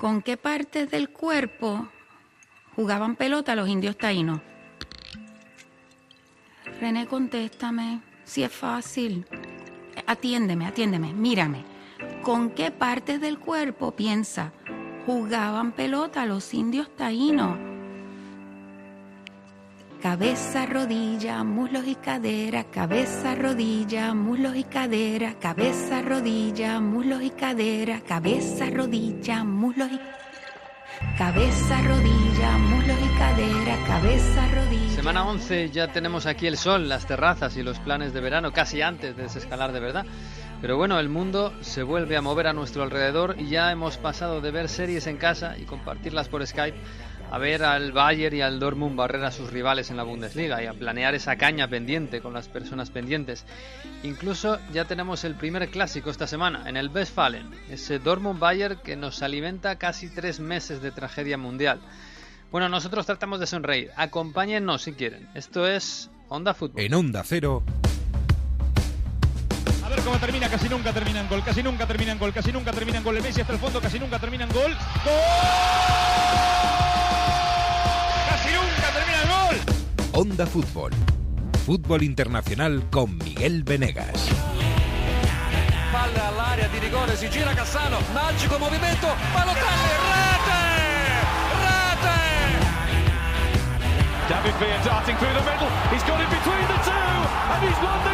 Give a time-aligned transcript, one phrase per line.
[0.00, 1.86] ¿Con qué partes del cuerpo
[2.74, 4.40] jugaban pelota los indios taínos?
[6.80, 8.00] René, contéstame.
[8.24, 9.26] Si es fácil.
[10.06, 11.64] Atiéndeme, atiéndeme, mírame.
[12.22, 14.54] ¿Con qué partes del cuerpo piensa?
[15.04, 17.69] Jugaban pelota los indios taínos.
[20.02, 28.00] Cabeza, rodilla, muslos y cadera, cabeza, rodilla, muslos y cadera, cabeza, rodilla, muslos y cadera,
[28.00, 30.00] cabeza, rodilla, muslos y
[31.18, 34.94] Cabeza, rodilla, muslos y cadera, cabeza, rodilla.
[34.94, 38.80] Semana 11 ya tenemos aquí el sol, las terrazas y los planes de verano casi
[38.80, 40.06] antes de desescalar de verdad.
[40.62, 44.40] Pero bueno, el mundo se vuelve a mover a nuestro alrededor y ya hemos pasado
[44.40, 46.78] de ver series en casa y compartirlas por Skype
[47.30, 50.66] a ver al Bayern y al Dortmund barrer a sus rivales en la Bundesliga y
[50.66, 53.44] a planear esa caña pendiente con las personas pendientes.
[54.02, 58.96] Incluso ya tenemos el primer clásico esta semana, en el Westfalen, ese Dortmund Bayern que
[58.96, 61.80] nos alimenta casi tres meses de tragedia mundial.
[62.50, 63.92] Bueno, nosotros tratamos de sonreír.
[63.96, 65.28] Acompáñennos si quieren.
[65.34, 66.80] Esto es Onda Fútbol.
[66.80, 67.62] En Onda Cero.
[69.84, 72.50] A ver cómo termina, casi nunca termina en gol, casi nunca termina en gol, casi
[72.50, 73.16] nunca termina en gol.
[73.16, 74.76] El Messi hasta el fondo, casi nunca termina en gol.
[75.04, 76.89] ¡Gol!
[80.20, 80.92] Onda Fútbol.
[81.64, 84.28] Fútbol internacional con Miguel Venegas.
[85.90, 90.60] Palla all'area di rigore, si gira Cassano, magico movimento, Balotelli, rete!
[91.64, 92.18] Rete!
[94.28, 97.16] David Villa darting through the middle, he's got it between the two,
[97.48, 98.09] and he's won the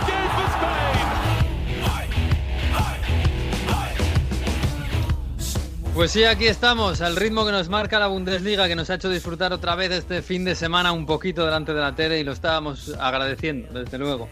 [5.97, 9.09] Pues sí, aquí estamos, al ritmo que nos marca la Bundesliga, que nos ha hecho
[9.09, 12.33] disfrutar otra vez este fin de semana un poquito delante de la tele y lo
[12.33, 14.29] estábamos agradeciendo, desde luego.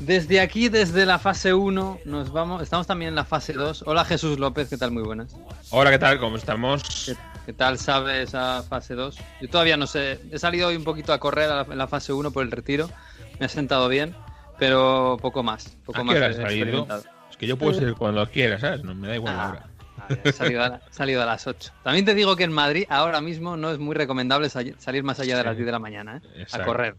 [0.00, 3.84] Desde aquí, desde la fase 1, nos vamos, estamos también en la fase 2.
[3.86, 4.90] Hola Jesús López, ¿qué tal?
[4.90, 5.36] Muy buenas.
[5.70, 6.18] Hola, ¿qué tal?
[6.18, 7.14] ¿Cómo estamos?
[7.46, 9.16] ¿Qué, tal sabe esa fase 2?
[9.40, 12.32] Yo todavía no sé, he salido hoy un poquito a correr en la fase 1
[12.32, 12.90] por el retiro,
[13.38, 14.16] me ha sentado bien,
[14.58, 15.76] pero poco más.
[15.84, 16.88] Poco ¿A más qué hora has salido?
[17.30, 18.82] Es que yo puedo ser cuando quieras, ¿sabes?
[18.82, 19.73] No me da igual la hora.
[20.24, 21.72] He salido, a, salido a las 8.
[21.82, 25.36] También te digo que en Madrid ahora mismo no es muy recomendable salir más allá
[25.36, 26.46] de las 10 de la mañana, ¿eh?
[26.52, 26.96] a correr.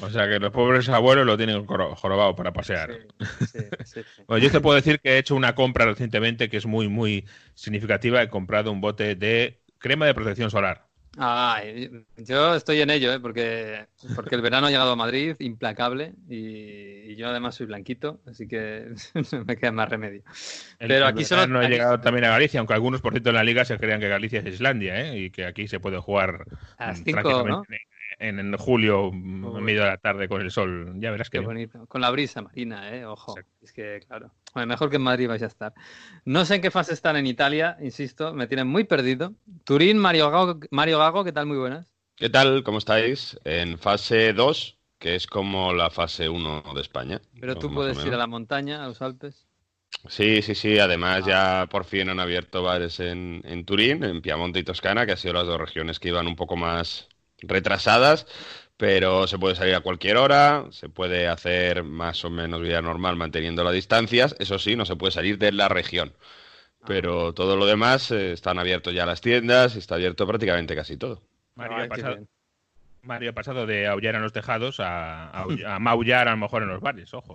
[0.00, 2.90] O sea que los pobres abuelos lo tienen jorobado para pasear.
[4.28, 8.22] yo te puedo decir que he hecho una compra recientemente que es muy, muy significativa.
[8.22, 10.86] He comprado un bote de crema de protección solar.
[11.18, 11.60] Ah,
[12.16, 13.20] yo estoy en ello, ¿eh?
[13.20, 18.48] porque, porque el verano ha llegado a Madrid, implacable, y, yo además soy blanquito, así
[18.48, 18.94] que
[19.46, 20.22] me queda más remedio.
[20.78, 23.44] Pero aquí solo no ha llegado también a Galicia, aunque algunos por cierto en la
[23.44, 25.18] liga se crean que Galicia es Islandia, ¿eh?
[25.18, 26.46] y que aquí se puede jugar
[26.78, 27.62] a las cinco, ¿no?
[28.22, 30.94] En, julio, en medio de la tarde con el sol.
[30.96, 31.86] Ya verás qué bonito.
[31.86, 33.04] Con la brisa marina, ¿eh?
[33.04, 33.34] Ojo.
[33.60, 34.30] Es que, claro.
[34.54, 35.74] mejor que en Madrid vais a estar.
[36.24, 39.34] No sé en qué fase están en Italia, insisto, me tienen muy perdido.
[39.64, 41.46] Turín, Mario Gago, Mario Gago ¿qué tal?
[41.46, 41.86] Muy buenas.
[42.16, 42.62] ¿Qué tal?
[42.62, 43.38] ¿Cómo estáis?
[43.44, 47.20] En fase 2, que es como la fase 1 de España.
[47.40, 49.46] Pero tú puedes ir a la montaña, a los Alpes.
[50.08, 50.78] Sí, sí, sí.
[50.78, 55.12] Además, ya por fin han abierto bares en, en Turín, en Piamonte y Toscana, que
[55.12, 57.08] han sido las dos regiones que iban un poco más
[57.42, 58.26] retrasadas,
[58.76, 63.16] pero se puede salir a cualquier hora, se puede hacer más o menos vida normal
[63.16, 66.12] manteniendo las distancias, eso sí, no se puede salir de la región.
[66.84, 70.96] Pero todo lo demás eh, están abiertos ya las tiendas y está abierto prácticamente casi
[70.96, 71.22] todo.
[71.54, 76.68] Mario, ha pasado, de aullar en los tejados a, a, maullar a lo mejor en
[76.68, 77.34] los bares, ojo.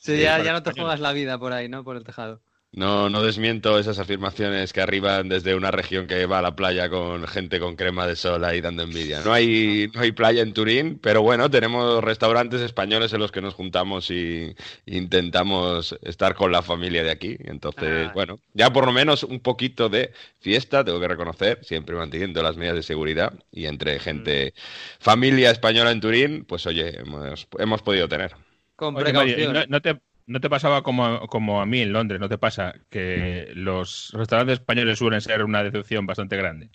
[0.00, 1.84] Sí, ya, ya no te juegas la vida por ahí, ¿no?
[1.84, 2.40] Por el tejado.
[2.76, 6.88] No, no desmiento esas afirmaciones que arriban desde una región que va a la playa
[6.88, 9.20] con gente con crema de sol ahí dando envidia.
[9.24, 13.40] No hay, no hay playa en Turín, pero bueno, tenemos restaurantes españoles en los que
[13.40, 17.36] nos juntamos y intentamos estar con la familia de aquí.
[17.44, 18.12] Entonces, ah.
[18.12, 22.56] bueno, ya por lo menos un poquito de fiesta, tengo que reconocer, siempre manteniendo las
[22.56, 24.52] medidas de seguridad y entre gente,
[24.98, 28.34] familia española en Turín, pues oye, hemos, hemos podido tener.
[28.74, 29.64] Con precaución.
[29.68, 32.20] no te ¿No te pasaba como, como, a mí en Londres?
[32.20, 36.70] ¿No te pasa que los restaurantes españoles suelen ser una decepción bastante grande?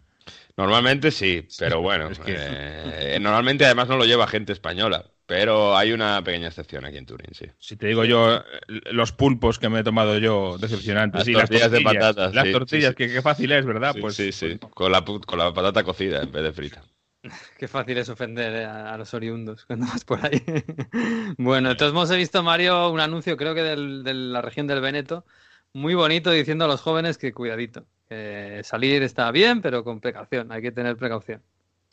[0.56, 6.22] Normalmente sí, pero bueno, eh, normalmente además no lo lleva gente española, pero hay una
[6.24, 7.46] pequeña excepción aquí en Turín, sí.
[7.58, 11.82] Si te digo yo, los pulpos que me he tomado yo decepcionantes, las tortillas, de
[11.82, 13.96] patatas, las tortillas, que qué fácil es, ¿verdad?
[14.00, 16.84] pues sí, sí, con la, con la patata cocida en vez de frita.
[17.58, 20.42] Qué fácil es ofender a, los oriundos cuando vas por ahí.
[21.38, 25.26] bueno, entonces hemos visto, Mario, un anuncio, creo que de la región del Veneto,
[25.74, 30.52] muy bonito diciendo a los jóvenes que cuidadito, que salir está bien, pero con precaución,
[30.52, 31.44] hay que tener precaución.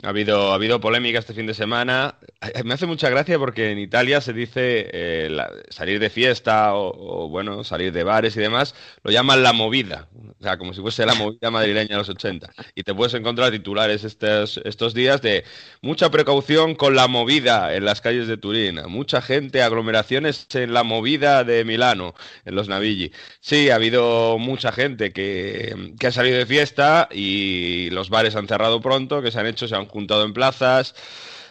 [0.03, 2.19] Ha habido, ha habido polémica este fin de semana.
[2.63, 5.35] Me hace mucha gracia porque en Italia se dice eh,
[5.69, 10.07] salir de fiesta o, bueno, salir de bares y demás, lo llaman la movida.
[10.39, 12.47] O sea, como si fuese la movida madrileña de los 80.
[12.75, 15.45] Y te puedes encontrar titulares estos, estos días de
[15.81, 18.79] mucha precaución con la movida en las calles de Turín.
[18.87, 22.13] Mucha gente, aglomeraciones en la movida de Milano,
[22.45, 23.11] en los Navigli.
[23.39, 28.47] Sí, ha habido mucha gente que, que ha salido de fiesta y los bares han
[28.47, 30.95] cerrado pronto, que se han hecho, se han juntado en plazas.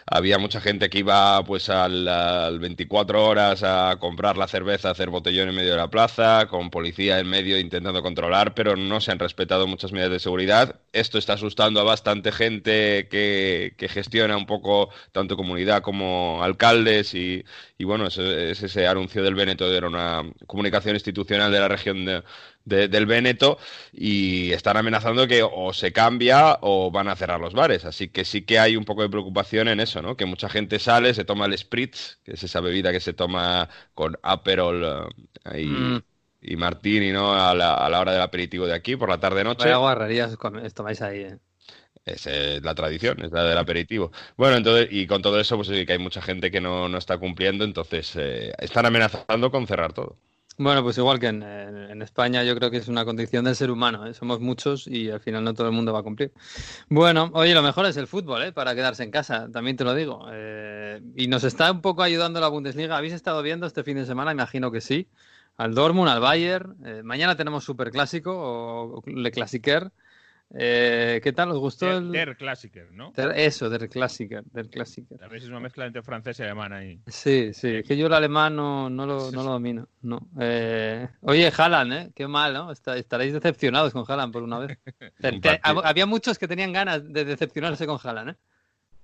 [0.09, 5.11] Había mucha gente que iba pues al, 24 horas a comprar la cerveza, a hacer
[5.11, 9.11] botellón en medio de la plaza, con policía en medio intentando controlar, pero no se
[9.11, 10.77] han respetado muchas medidas de seguridad.
[10.93, 17.45] Esto está asustando a bastante gente que, gestiona un poco tanto comunidad como alcaldes y,
[17.81, 22.23] bueno, es, es, ese anuncio del Veneto, era una comunicación institucional de la región de,
[22.67, 23.59] del Véneto
[23.93, 27.85] y están amenazando que o se cambia o van a cerrar los bares.
[27.85, 30.17] Así que sí que hay un poco de preocupación en eso, ¿no?
[30.17, 33.69] Que mucha gente sale, se toma el Spritz, que es esa bebida que se toma
[33.95, 35.13] con Aperol
[35.53, 35.99] eh, mm.
[36.43, 37.33] y, Martini, ¿no?
[37.33, 39.73] A la, a la, hora del aperitivo de aquí, por la tarde-noche.
[39.73, 40.37] Guarrerías
[40.75, 41.39] tomáis ahí, ¿eh?
[42.05, 42.29] Es
[42.63, 44.13] la tradición, es la del aperitivo.
[44.37, 46.99] Bueno, entonces, y con todo eso, pues sí que hay mucha gente que no, no
[46.99, 50.17] está cumpliendo, entonces eh, están amenazando con cerrar todo.
[50.59, 54.07] Bueno, pues igual que en, España yo creo que es una condición del ser humano,
[54.07, 54.15] ¿eh?
[54.15, 56.33] somos muchos y al final no todo el mundo va a cumplir.
[56.89, 58.53] Bueno, oye, lo mejor es el fútbol, ¿eh?
[58.53, 60.27] para quedarse en casa, también te lo digo.
[60.33, 62.97] Eh, y nos está un poco ayudando la Bundesliga.
[62.97, 64.33] ¿Habéis estado viendo este fin de semana?
[64.33, 65.09] Imagino que sí.
[65.57, 66.77] Al Dortmund, al Bayern.
[66.85, 69.91] Eh, mañana tenemos Super Clásico o Le Classiquer.
[70.55, 71.51] Eh, ¿Qué tal?
[71.51, 72.13] ¿Os gustó el...?
[72.13, 73.13] Der Klassiker, ¿no?
[73.35, 75.23] eso, Der Klassiker, Der Klassiker.
[75.23, 77.01] A veces es una mezcla entre francés y alemán ahí.
[77.07, 79.89] Sí, sí, es que yo el alemán no, no, lo, no lo, domino.
[80.03, 80.29] No.
[80.41, 81.09] Eh...
[81.23, 82.11] Oye, Haaland, ¿eh?
[82.15, 82.71] Qué mal, ¿no?
[82.71, 84.79] estaréis decepcionados con Haaland por una vez.
[85.63, 88.37] había muchos que tenían ganas de decepcionarse con Haaland, ¿eh?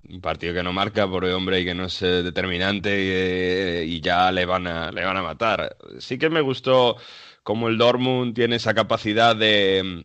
[0.09, 3.95] Un partido que no marca por el hombre y que no es eh, determinante y,
[3.95, 5.77] y ya le van, a, le van a matar.
[5.99, 6.97] Sí que me gustó
[7.45, 10.05] cómo el Dortmund tiene esa capacidad de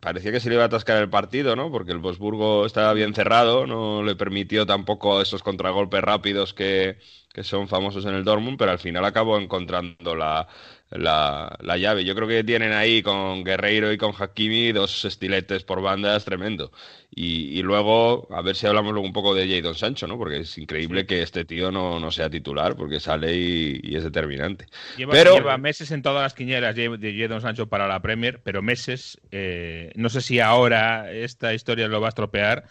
[0.00, 1.70] parecía que se le iba a atascar el partido, ¿no?
[1.70, 6.98] Porque el Bosburgo estaba bien cerrado, no le permitió tampoco esos contragolpes rápidos que,
[7.32, 10.48] que son famosos en el Dortmund, pero al final acabó encontrando la,
[10.90, 12.04] la, la, llave.
[12.04, 16.70] Yo creo que tienen ahí con Guerreiro y con Hakimi dos estiletes por bandas tremendo.
[17.10, 20.16] Y, y, luego, a ver si hablamos luego un poco de Jadon Sancho, ¿no?
[20.16, 24.66] Porque es increíble que este tío no, no sea titular, porque sale y, es determinante.
[24.96, 25.34] Lleva, pero...
[25.34, 29.20] lleva meses en todas las quinielas de Jadon Sancho para la Premier, pero meses.
[29.30, 32.64] Eh, no sé si ahora esta historia lo va a estropear.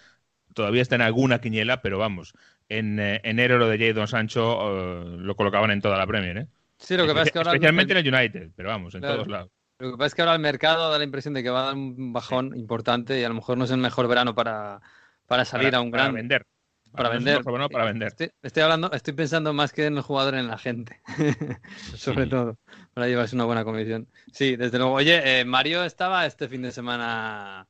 [0.53, 2.33] Todavía está en alguna quiniela, pero vamos.
[2.69, 6.47] En eh, enero lo de Jadon Sancho eh, lo colocaban en toda la Premier, ¿eh?
[6.77, 7.51] Sí, lo que pasa es que ahora.
[7.51, 9.51] Especialmente en el United, pero vamos, en todos lados.
[9.79, 11.65] Lo que pasa es que ahora el mercado da la impresión de que va a
[11.65, 14.81] dar un bajón importante y a lo mejor no es el mejor verano para,
[15.27, 16.07] para salir a un gran.
[16.07, 16.45] Para vender.
[16.91, 17.43] Para, vender.
[17.43, 18.13] Bueno para vender.
[18.41, 21.01] Estoy, hablando, estoy pensando más que en el jugador, en la gente.
[21.95, 22.57] Sobre todo.
[22.93, 24.07] Para llevarse una buena comisión.
[24.31, 24.93] Sí, desde luego.
[24.93, 27.67] Oye, eh, Mario estaba este fin de semana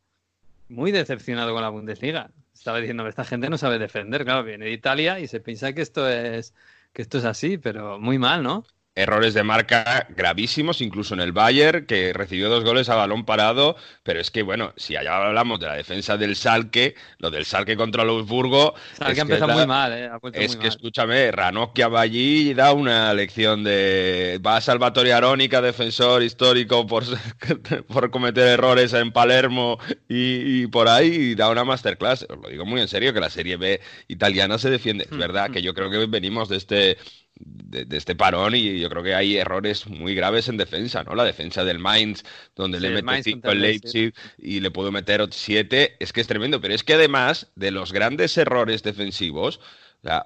[0.70, 2.30] muy decepcionado con la Bundesliga.
[2.54, 4.26] Estaba diciendo, esta gente no sabe defender.
[4.26, 6.54] Claro, viene de Italia y se piensa que esto es
[6.94, 8.64] que esto es así, pero muy mal, ¿no?
[8.96, 13.76] Errores de marca gravísimos, incluso en el Bayern, que recibió dos goles a balón parado,
[14.04, 17.76] pero es que, bueno, si allá hablamos de la defensa del Salque, lo del Salque
[17.76, 18.74] contra el Augsburgo...
[18.94, 20.10] Salque empezó muy mal, ¿eh?
[20.34, 24.40] es que, escúchame, Ranocchia va allí y da una lección de...
[24.46, 27.04] Va a Salvatore Arónica, defensor histórico por,
[27.88, 29.78] por cometer errores en Palermo
[30.08, 32.26] y, por ahí, y da una masterclass.
[32.30, 35.04] Os lo digo muy en serio, que la Serie B italiana se defiende.
[35.04, 35.54] Es mm, verdad mm.
[35.54, 36.98] que yo creo que venimos de este
[37.36, 41.16] de, este parón y yo creo que hay errores muy graves en defensa, ¿no?
[41.16, 42.24] La defensa del Mainz,
[42.56, 46.62] donde le mete 5 el Leipzig y le puedo meter 7, es que es tremendo,
[46.62, 49.60] pero es que además de los grandes errores defensivos,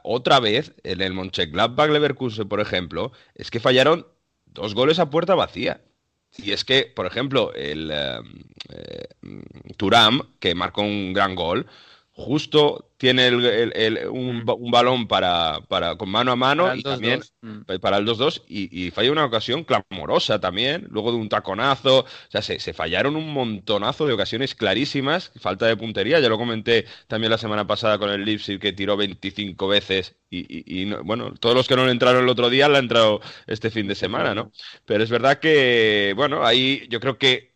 [0.04, 4.06] otra vez en el Mönchengladbach Leverkusen, por ejemplo, es que fallaron
[4.46, 5.82] dos goles a puerta vacía.
[6.38, 8.20] Y es que, por ejemplo, el eh,
[8.70, 9.08] eh,
[9.78, 11.66] Turam, que marcó un gran gol,
[12.20, 14.50] justo tiene el, un, mm.
[14.50, 17.78] un, balón para, para, con mano a mano y también mm.
[17.80, 22.06] para el 2-2 y, y, falla una ocasión clamorosa también, luego de un taconazo, o
[22.28, 26.86] sea, se, se, fallaron un montonazo de ocasiones clarísimas, falta de puntería, ya lo comenté
[27.08, 31.56] también la semana pasada con el Leipzig que tiró 25 veces y, y bueno, todos
[31.56, 34.36] los que no le entraron el otro día le han entrado este fin de semana,
[34.36, 34.52] ¿no?
[34.86, 37.49] Pero es verdad que, bueno, ahí yo creo que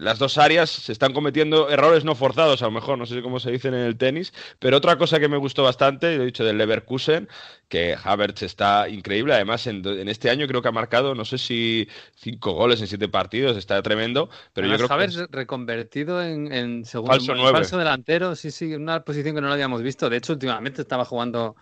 [0.00, 3.40] las dos áreas se están cometiendo errores no forzados, a lo mejor, no sé cómo
[3.40, 6.44] se dice en el tenis, pero otra cosa que me gustó bastante, lo he dicho
[6.44, 7.28] del Leverkusen,
[7.68, 11.88] que Havertz está increíble, además en, este año creo que ha marcado, no sé si
[12.14, 17.34] cinco goles en siete partidos, está tremendo, pero yo creo Havertz reconvertido en, segundo falso,
[17.52, 21.04] falso delantero, sí, sí, una posición que no lo habíamos visto, de hecho últimamente estaba
[21.04, 21.56] jugando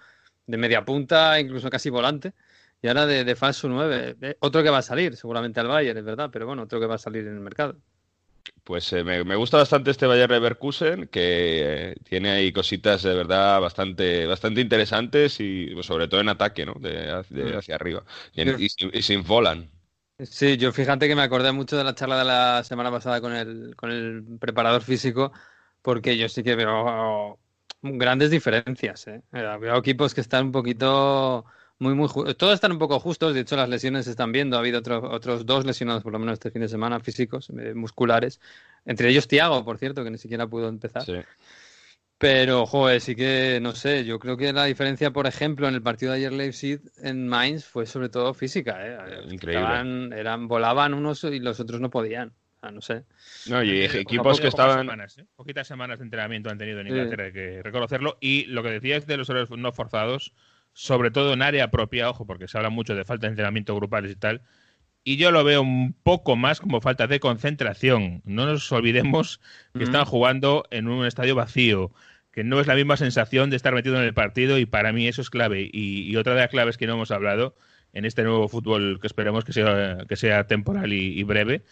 [0.47, 2.33] de media punta, incluso casi volante.
[2.83, 4.17] Y ahora de, falso 9.
[4.21, 6.87] Eh, otro que va a salir, seguramente al Bayern, es verdad, pero bueno, otro que
[6.87, 7.77] va a salir en el mercado.
[8.65, 13.61] Pues eh, me, gusta bastante este Bayern Leverkusen, que eh, tiene ahí cositas de verdad
[13.61, 16.75] bastante, bastante interesantes y pues, sobre todo en ataque, ¿no?
[16.75, 17.59] De, mm.
[17.59, 18.05] hacia arriba.
[18.33, 19.71] Y, sin volan.
[20.19, 23.35] Sí, yo fíjate que me acordé mucho de la charla de la semana pasada con
[23.35, 25.33] el, con el preparador físico,
[25.83, 27.39] porque yo sí que veo
[27.83, 29.07] grandes diferencias.
[29.07, 29.23] ¿eh?
[29.31, 31.45] Veo equipos que están un poquito
[31.79, 34.61] muy, muy todos están un poco justos, de hecho las lesiones se están viendo, ha
[34.61, 38.41] habido otros dos lesionados por lo menos este fin de semana físicos, eh, musculares,
[38.85, 41.05] entre ellos Tiago, por cierto, que ni siquiera pudo empezar.
[42.19, 45.83] Pero, joder, sí que, no sé, yo creo que la diferencia, por ejemplo, en el
[45.83, 48.79] partido de ayer Leipzig en Mainz fue sobre todo física.
[48.81, 49.21] ¿eh?
[49.31, 50.19] Increíble.
[50.19, 52.33] eran, volaban unos y los otros no podían.
[52.73, 53.05] no sé.
[53.51, 54.79] No, y equipos que estaban.
[54.79, 55.27] Semanas, ¿eh?
[55.37, 58.17] Poquitas semanas de entrenamiento han tenido en Inglaterra, hay que reconocerlo.
[58.19, 60.33] Y lo que decías de los horarios no forzados,
[60.77, 64.13] sobre todo en área propia, ojo, porque se habla mucho de falta de entrenamiento grupales
[64.13, 64.43] y tal,
[65.05, 68.21] y yo lo veo un poco más como falta de concentración.
[68.27, 69.41] No nos olvidemos
[69.73, 71.93] que están jugando en un estadio vacío,
[72.31, 75.09] que no es la misma sensación de estar metido en el partido y para mí
[75.09, 75.71] eso es clave.
[75.73, 77.55] Y, otra de las claves que no hemos hablado
[77.95, 81.65] en este nuevo fútbol que esperemos que sea, que sea temporal y, y breve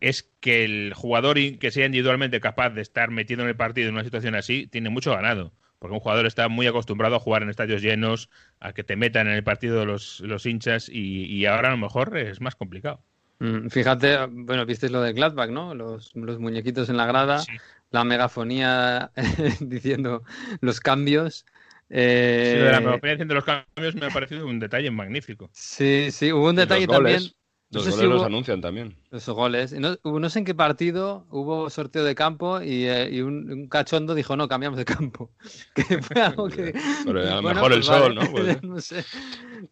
[0.00, 3.94] es que el jugador que sea individualmente capaz de estar metido en el partido en
[3.94, 7.50] una situación así tiene mucho ganado porque un jugador está muy acostumbrado a jugar en
[7.50, 8.30] estadios llenos,
[8.60, 12.16] a que te metan en el partido los, los hinchas y, ahora a lo mejor
[12.16, 13.00] es más complicado.
[13.38, 15.74] Mm, fíjate, bueno, visteis lo de Gladbach, ¿no?
[15.74, 17.42] Los, muñequitos en la grada,
[17.90, 19.10] la megafonía
[19.60, 20.22] diciendo
[20.60, 21.44] los cambios.
[21.90, 22.54] Eh...
[22.56, 25.50] Sí, la megafonía diciendo los cambios me ha parecido un detalle magnífico.
[25.52, 27.22] Sí, sí, hubo un detalle también
[27.70, 28.96] los goles los anuncian también.
[29.10, 29.72] Los goles.
[29.72, 34.36] No, no, sé en qué partido hubo sorteo de campo y, eh, un, cachondo dijo,
[34.36, 35.30] no, cambiamos de campo.
[35.74, 36.72] Que fue algo que...
[37.04, 38.30] Pero a lo mejor el pues sol, ¿no?
[38.30, 39.04] Pues, no sé.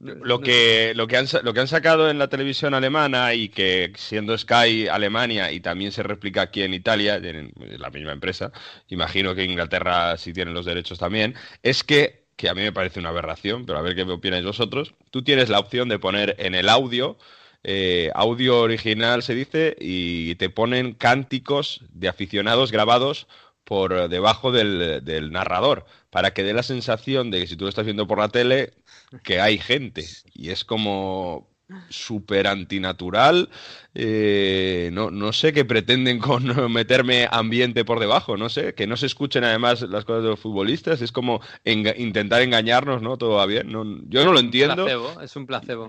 [0.00, 3.92] Lo que, lo, que han, lo que han sacado en la televisión alemana y que
[3.96, 8.50] siendo Sky Alemania y también se replica aquí en Italia, en la misma empresa,
[8.88, 12.98] imagino que Inglaterra sí tienen los derechos también, es que que a mí me parece
[12.98, 14.94] una aberración, pero a ver qué opináis vosotros.
[15.12, 17.16] Tú tienes la opción de poner en el audio
[17.64, 23.26] eh, audio original, se dice, y te ponen cánticos de aficionados grabados
[23.64, 27.70] por debajo del, del, narrador, para que dé la sensación de que si tú lo
[27.70, 28.74] estás viendo por la tele,
[29.22, 30.04] que hay gente.
[30.34, 31.48] Y es como,
[31.88, 33.48] súper antinatural.
[33.96, 38.96] Eh, no, no sé qué pretenden con meterme ambiente por debajo, no sé, que no
[38.96, 43.16] se escuchen además las cosas de los futbolistas, es como intentar engañarnos, ¿no?
[43.16, 43.70] Todo va bien.
[43.70, 44.86] No, yo no lo entiendo.
[45.20, 45.88] es un placebo.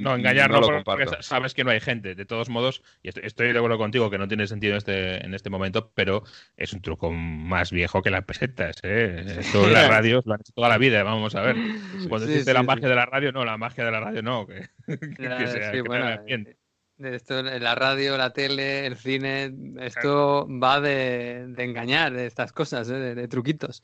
[0.00, 2.14] No, engañarnos porque sabes que no hay gente.
[2.14, 5.34] De todos modos, y estoy de acuerdo contigo que no tiene sentido en este, en
[5.34, 6.24] este momento, pero
[6.56, 8.76] es un truco más viejo que las pesetas.
[8.82, 9.24] ¿eh?
[9.40, 11.56] Esto las radios lo han hecho toda la vida, vamos a ver.
[12.08, 14.46] Cuando existe la magia de la radio, no, la magia de la radio no.
[14.46, 14.68] Que...
[14.92, 16.56] Eh,
[17.04, 23.14] esto, la radio, la tele, el cine, esto va de, engañar, de estas cosas, ¿eh?
[23.14, 23.82] de, truquitos.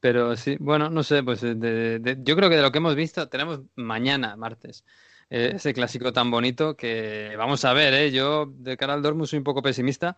[0.00, 3.60] Pero sí, bueno, no sé, pues yo creo que de lo que hemos visto, tenemos
[3.74, 4.84] mañana, martes,
[5.30, 8.10] eh, ese clásico tan bonito que vamos a ver, ¿eh?
[8.10, 10.16] Yo de cara al Dortmund soy un poco pesimista.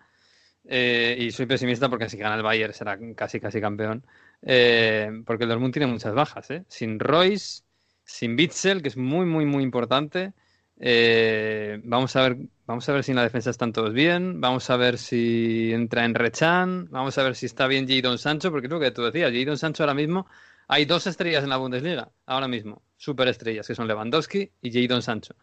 [0.64, 4.04] y soy pesimista porque si gana el Bayern será casi casi campeón.
[4.40, 6.48] porque el Dortmund tiene muchas bajas.
[6.68, 7.62] Sin Royce,
[8.04, 10.32] sin Bitzel, que es muy, muy, muy importante.
[10.78, 14.40] Eh, vamos a ver, vamos a ver si en la defensa están todos bien.
[14.40, 16.88] Vamos a ver si entra en Rechan.
[16.90, 19.82] Vamos a ver si está bien Jadon Sancho, porque creo que tú decías, Jadon Sancho
[19.82, 20.26] ahora mismo
[20.68, 25.02] hay dos estrellas en la Bundesliga, ahora mismo, super estrellas, que son Lewandowski y Jadon
[25.02, 25.34] Sancho.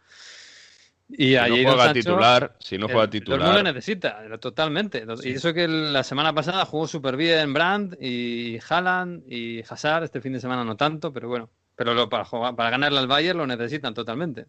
[1.10, 3.40] Y si no juega titular, si no juega titular.
[3.40, 5.06] No lo necesita, totalmente.
[5.24, 10.22] Y eso que la semana pasada jugó súper bien Brandt y Haaland y Hazard, este
[10.22, 13.94] fin de semana no tanto, pero bueno, pero para, para ganarle al Bayern lo necesitan
[13.94, 14.48] totalmente.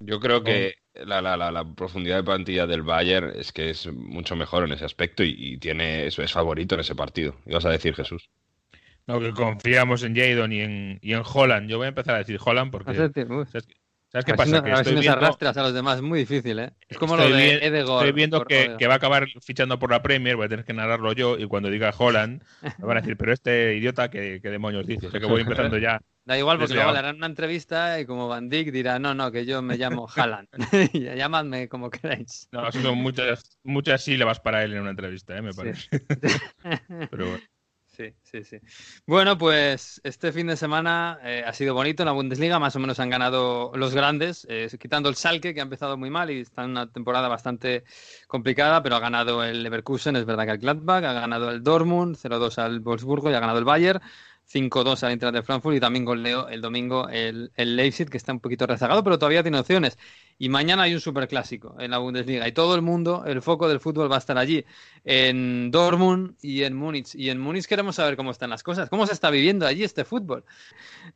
[0.00, 4.36] Yo creo que la, la, la, profundidad de plantilla del Bayern es que es mucho
[4.36, 7.36] mejor en ese aspecto y, tiene eso es favorito en ese partido.
[7.46, 8.30] Ibas a decir Jesús.
[9.06, 11.68] No, que confiamos en Jadon y en, y en Holland.
[11.68, 12.92] Yo voy a empezar a decir Holland porque
[14.10, 14.62] ¿sabes, qué pasa?
[14.62, 16.72] que a si nos arrastras a los demás, es muy difícil, ¿eh?
[16.88, 18.04] Es como lo de Edegor.
[18.04, 20.72] Estoy viendo que, que, va a acabar fichando por la Premier, voy a tener que
[20.72, 24.50] narrarlo yo y cuando diga Holland me van a decir, pero este idiota, ¿qué, qué
[24.50, 25.08] demonios dice?
[25.08, 28.04] O sea que voy empezando ya Da igual, porque luego le harán una entrevista y
[28.04, 30.48] como Van Dijk dirá, no, no, que yo me llamo Haaland.
[31.16, 32.50] Llamadme como queráis.
[32.52, 35.40] No, son muchas, muchas sílabas para él en una entrevista, ¿eh?
[35.40, 35.88] me parece.
[37.10, 37.44] Pero bueno.
[37.98, 38.58] Sí, sí, sí.
[39.06, 42.78] Bueno, pues este fin de semana eh, ha sido bonito en la Bundesliga, más o
[42.78, 46.42] menos han ganado los grandes, eh, quitando el Salke, que ha empezado muy mal y
[46.42, 47.82] está en una temporada bastante
[48.28, 52.14] complicada, pero ha ganado el Leverkusen, es verdad que el Gladbach, ha ganado el Dortmund,
[52.14, 54.00] 0-2 al Wolfsburgo y ha ganado el Bayern.
[54.52, 58.32] 5-2 al Inter de Frankfurt y también goleo el domingo el, el, Leipzig, que está
[58.32, 59.98] un poquito rezagado, pero todavía tiene opciones.
[60.38, 63.80] Y mañana hay un superclásico en la Bundesliga y todo el mundo, el foco del
[63.80, 64.64] fútbol va a estar allí,
[65.04, 67.14] en Dortmund y en Múnich.
[67.14, 70.04] Y en Múnich queremos saber cómo están las cosas, cómo se está viviendo allí este
[70.04, 70.44] fútbol.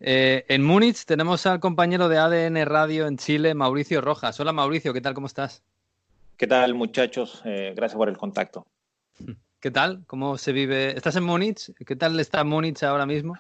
[0.01, 4.39] Eh, en Múnich tenemos al compañero de ADN Radio en Chile, Mauricio Rojas.
[4.41, 5.15] Hola Mauricio, ¿qué tal?
[5.15, 5.63] ¿Cómo estás?
[6.37, 7.41] ¿Qué tal muchachos?
[7.45, 8.67] Eh, gracias por el contacto.
[9.63, 10.03] ¿Qué tal?
[10.09, 10.97] ¿Cómo se vive?
[10.97, 11.73] ¿Estás en Múnich?
[11.87, 13.37] ¿Qué tal está Múnich ahora mismo?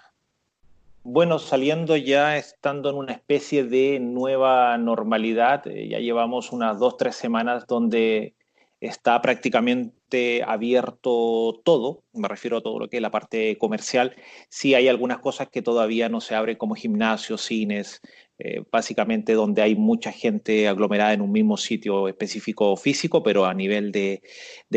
[1.02, 6.96] Bueno, saliendo ya, estando en una especie de nueva normalidad, eh, ya llevamos unas dos,
[6.96, 8.34] tres semanas donde
[8.78, 14.14] está prácticamente abierto todo, me refiero a todo lo que es la parte comercial.
[14.48, 18.00] Sí hay algunas cosas que todavía no se abren como gimnasios, cines,
[18.44, 23.54] eh, básicamente donde hay mucha gente aglomerada en un mismo sitio específico físico, pero a
[23.54, 24.20] nivel de,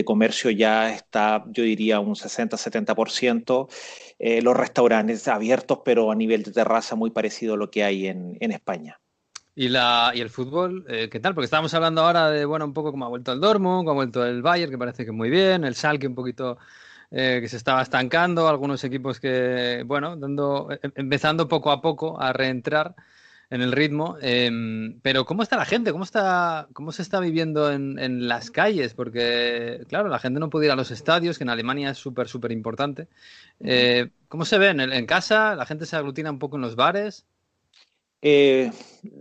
[0.05, 3.67] comercio ya está, yo diría, un 60-70%.
[4.19, 8.05] Eh, los restaurantes abiertos, pero a nivel de terraza muy parecido a lo que hay
[8.05, 8.99] en, España.
[9.55, 11.33] ¿Y, la, ¿Y el fútbol eh, qué tal?
[11.33, 13.95] Porque estábamos hablando ahora de, bueno, un poco cómo ha vuelto el Dortmund, cómo ha
[13.95, 16.59] vuelto el Bayern, que parece que muy bien, el Schalke un poquito
[17.09, 22.33] que se estaba estancando, algunos equipos que, bueno, dando, em, empezando poco a poco a
[22.33, 22.93] reentrar
[23.49, 24.17] en el ritmo.
[24.21, 25.91] Em, pero ¿cómo está la gente?
[25.91, 28.93] ¿Cómo, está, cómo se está viviendo en, las calles?
[28.93, 32.27] Porque, claro, la gente no puede ir a los estadios, que en Alemania es súper,
[32.27, 33.07] súper importante.
[33.59, 34.69] Eh, ¿Cómo se ve?
[34.69, 35.55] ¿En, casa?
[35.55, 37.25] ¿La gente se aglutina un poco en los bares?
[38.21, 38.71] Eh,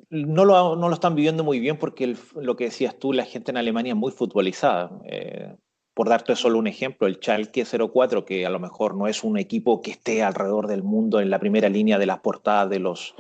[0.09, 3.51] no, lo, no, lo, están viviendo muy bien porque lo que decías tú, la gente
[3.51, 4.91] en Alemania es muy futbolizada.
[5.05, 5.55] Eh,
[5.93, 9.39] por darte solo un ejemplo, el Schalke 04, que a lo mejor no es un
[9.39, 13.15] equipo que esté alrededor del mundo en la primera línea de las portadas de los,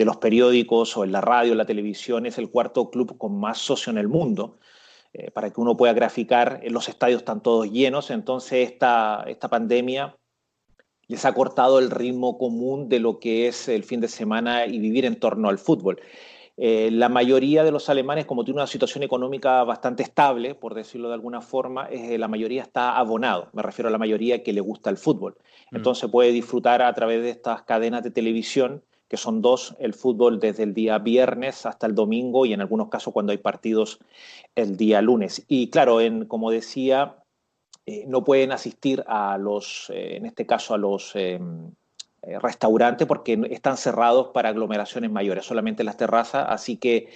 [0.00, 3.38] de los periódicos o en la radio, en la televisión, es el cuarto club con
[3.38, 4.56] más socio en el mundo.
[5.12, 10.16] Eh, para que uno pueda graficar, los estadios están todos llenos, entonces esta, esta pandemia
[11.06, 14.78] les ha cortado el ritmo común de lo que es el fin de semana y
[14.78, 16.00] vivir en torno al fútbol.
[16.56, 21.08] Eh, la mayoría de los alemanes, como tiene una situación económica bastante estable, por decirlo
[21.08, 23.50] de alguna forma, eh, la mayoría está abonado.
[23.52, 25.36] Me refiero a la mayoría que le gusta el fútbol.
[25.70, 25.76] Mm.
[25.76, 30.38] Entonces puede disfrutar a través de estas cadenas de televisión que son dos, el fútbol
[30.38, 33.98] desde el día viernes hasta el domingo y en algunos casos cuando hay partidos
[34.54, 35.44] el día lunes.
[35.48, 37.16] Y claro, en, como decía,
[37.86, 41.72] eh, no pueden asistir a los, eh, en este caso a los em,
[42.22, 47.08] eh, restaurantes porque están cerrados para aglomeraciones mayores, solamente las terrazas, así que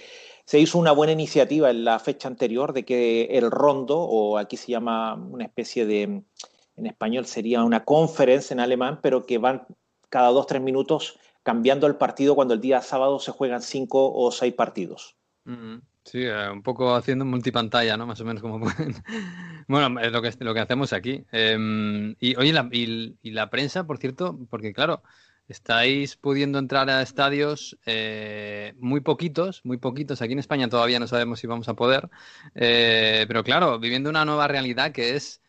[0.43, 4.57] se hizo una buena iniciativa en la fecha anterior de que el rondo, o aquí
[4.57, 9.65] se llama una especie de, en español sería una conferencia en alemán, pero que van
[10.09, 14.31] cada dos, tres minutos cambiando el partido cuando el día sábado se juegan cinco o
[14.31, 15.15] seis partidos.
[16.03, 18.07] Sí, eh, un poco haciendo multipantalla, ¿no?
[18.07, 18.95] Más o menos como pueden.
[19.67, 21.23] bueno, es lo que, lo que hacemos aquí.
[21.31, 25.03] Em, y oye, la, y, la prensa, por cierto, porque claro,
[25.47, 30.23] estáis pudiendo entrar a estadios eh, muy poquitos, muy poquitos.
[30.23, 32.09] Aquí en España todavía no sabemos si vamos a poder.
[32.55, 35.43] Eh, pero claro, viviendo una nueva realidad que es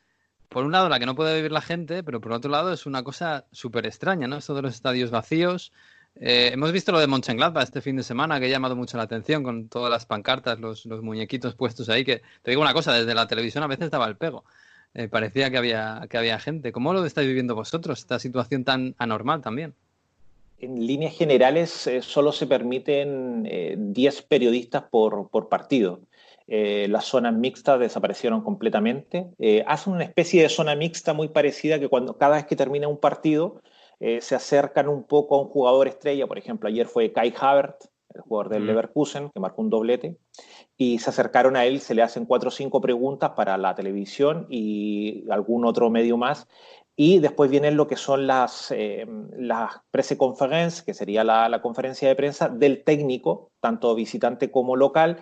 [0.49, 2.87] por un lado, la que no puede vivir la gente, pero por otro lado es
[2.87, 4.37] una cosa súper extraña, ¿no?
[4.37, 5.73] Esto de los estadios vacíos.
[6.19, 9.03] Eh, hemos visto lo de Mönchengladbach este fin de semana, que ha llamado mucho la
[9.03, 13.15] atención con todas las pancartas, los, muñequitos puestos ahí, que te digo una cosa, desde
[13.15, 14.45] la televisión a veces daba el pego.
[14.95, 16.73] Eh, parecía que había, que había gente.
[16.73, 19.75] ¿Cómo lo estáis viviendo vosotros, esta situación tan anormal también?
[20.59, 26.01] En líneas generales, eh, solo se permiten 10 periodistas por, por partido.
[26.49, 29.29] Eh, las zonas mixtas desaparecieron completamente.
[29.39, 32.87] Eh, hacen una especie de zona mixta muy parecida que cuando cada vez que termina
[32.87, 33.61] un partido
[33.99, 36.27] eh, se acercan un poco a un jugador estrella.
[36.27, 40.17] Por ejemplo, ayer fue Kai Havertz, el jugador del Leverkusen, que marcó un doblete,
[40.77, 44.47] y se acercaron a él, se le hacen cuatro o cinco preguntas para la televisión
[44.49, 46.47] y algún otro medio más.
[46.99, 48.75] Y después vienen lo que son las,
[49.37, 49.83] las
[50.17, 55.19] conference, que sería la, la conferencia de prensa del técnico, tanto visitante como local,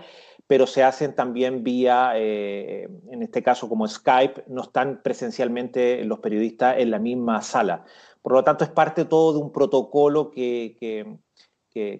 [0.46, 6.18] pero se hacen también vía, eh, en este caso como Skype, no están presencialmente los
[6.18, 7.85] periodistas en la misma sala.
[8.20, 11.18] Por lo tanto, es parte todo de un protocolo que,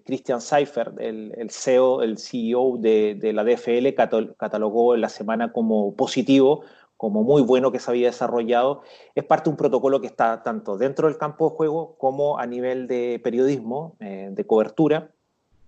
[0.05, 3.93] Christian Seifert, el, CEO, el CEO de, la DFL,
[4.37, 6.65] catalogó en la semana como positivo,
[6.97, 8.83] como muy bueno que se había desarrollado,
[9.15, 12.47] es parte de un protocolo que está tanto dentro del campo de juego como a
[12.47, 15.14] nivel de periodismo, eh, de cobertura,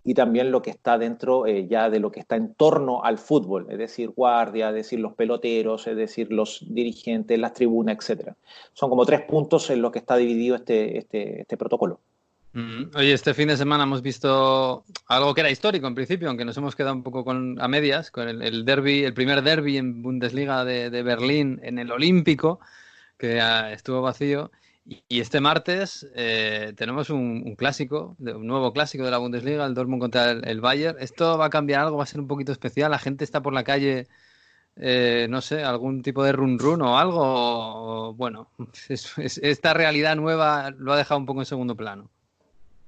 [0.06, 3.18] y también lo que está dentro eh, ya de lo que está en torno al
[3.18, 8.30] fútbol, es decir, guardia, es decir, los peloteros, es decir, los dirigentes, las tribunas, etc.
[8.72, 11.98] Son como tres puntos en los que está dividido este, este, este protocolo.
[12.94, 16.56] Oye, este fin de semana hemos visto algo que era histórico en principio, aunque nos
[16.56, 20.64] hemos quedado un poco con, a medias, con el, derby, el primer derby en Bundesliga
[20.64, 22.60] de, Berlín en el Olímpico,
[23.18, 24.52] que ah, estuvo vacío.
[24.88, 30.01] Y, este martes eh, tenemos un, clásico, un nuevo clásico de la Bundesliga, el Dortmund
[30.01, 30.96] contra el, Bayern.
[31.01, 31.96] ¿Esto va a cambiar algo?
[31.96, 32.92] ¿Va a ser un poquito especial?
[32.92, 34.07] ¿La gente está por la calle,
[34.77, 38.14] eh, no sé, algún tipo de run run o algo?
[38.14, 38.49] bueno,
[38.88, 42.09] esta realidad nueva lo ha dejado un poco en segundo plano.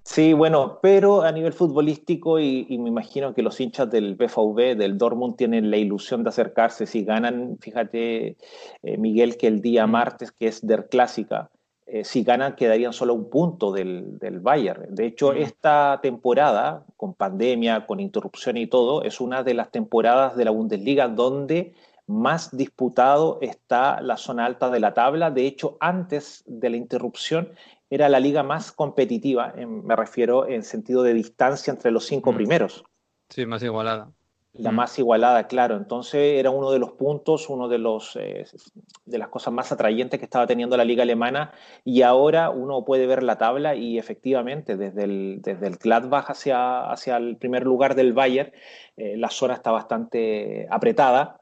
[0.04, 4.96] Sí, bueno, pero a nivel futbolístico y, me imagino que los hinchas del BVB, del
[4.96, 6.86] Dortmund, tienen la ilusión de acercarse.
[6.86, 8.36] Si ganan, fíjate,
[8.82, 11.50] eh, Miguel, que el día martes, que es Der Clásica,
[11.90, 14.94] eh, si ganan quedarían solo un punto del, del Bayern.
[14.94, 20.36] De hecho, esta temporada, con pandemia, con interrupción y todo, es una de las temporadas
[20.36, 21.74] de la Bundesliga donde
[22.06, 25.30] más disputado está la zona alta de la tabla.
[25.30, 27.52] De hecho, antes de la interrupción
[27.88, 32.36] era la liga más competitiva, me refiero en sentido de distancia entre los cinco mm.
[32.36, 32.84] primeros.
[33.30, 34.12] Sí, más igualada.
[34.54, 35.76] La más igualada, claro.
[35.76, 38.44] Entonces era uno de los puntos, uno de los eh,
[39.04, 41.52] de las cosas más atrayentes que estaba teniendo la liga alemana.
[41.84, 46.90] Y ahora uno puede ver la tabla y efectivamente desde el, desde el Gladbach hacia,
[46.90, 48.50] hacia el primer lugar del Bayern,
[48.96, 51.40] eh, la zona está bastante apretada.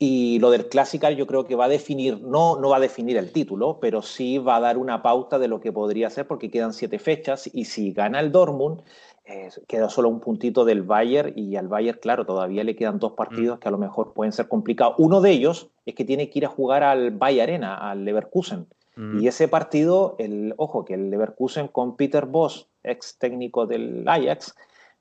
[0.00, 3.16] Y lo del Classical yo creo que va a definir, no, no va a definir
[3.16, 6.52] el título, pero sí va a dar una pauta de lo que podría ser, porque
[6.52, 8.82] quedan siete fechas y si gana el Dortmund,
[9.30, 13.12] eh, queda solo un puntito del Bayern y al Bayern, claro, todavía le quedan dos
[13.12, 13.60] partidos mm.
[13.60, 14.94] que a lo mejor pueden ser complicados.
[14.96, 18.66] Uno de ellos es que tiene que ir a jugar al Bayern Arena, al Leverkusen.
[18.96, 19.20] Mm.
[19.20, 24.54] Y ese partido, el, ojo, que el Leverkusen con Peter Boss, ex técnico del Ajax,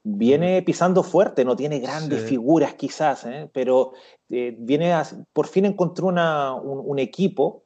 [0.04, 3.50] viene pisando fuerte, no tiene grandes figuras quizás, ¿eh?
[3.54, 3.94] pero
[4.30, 4.94] eh, viene
[5.32, 7.64] por fin encontró una, un, equipo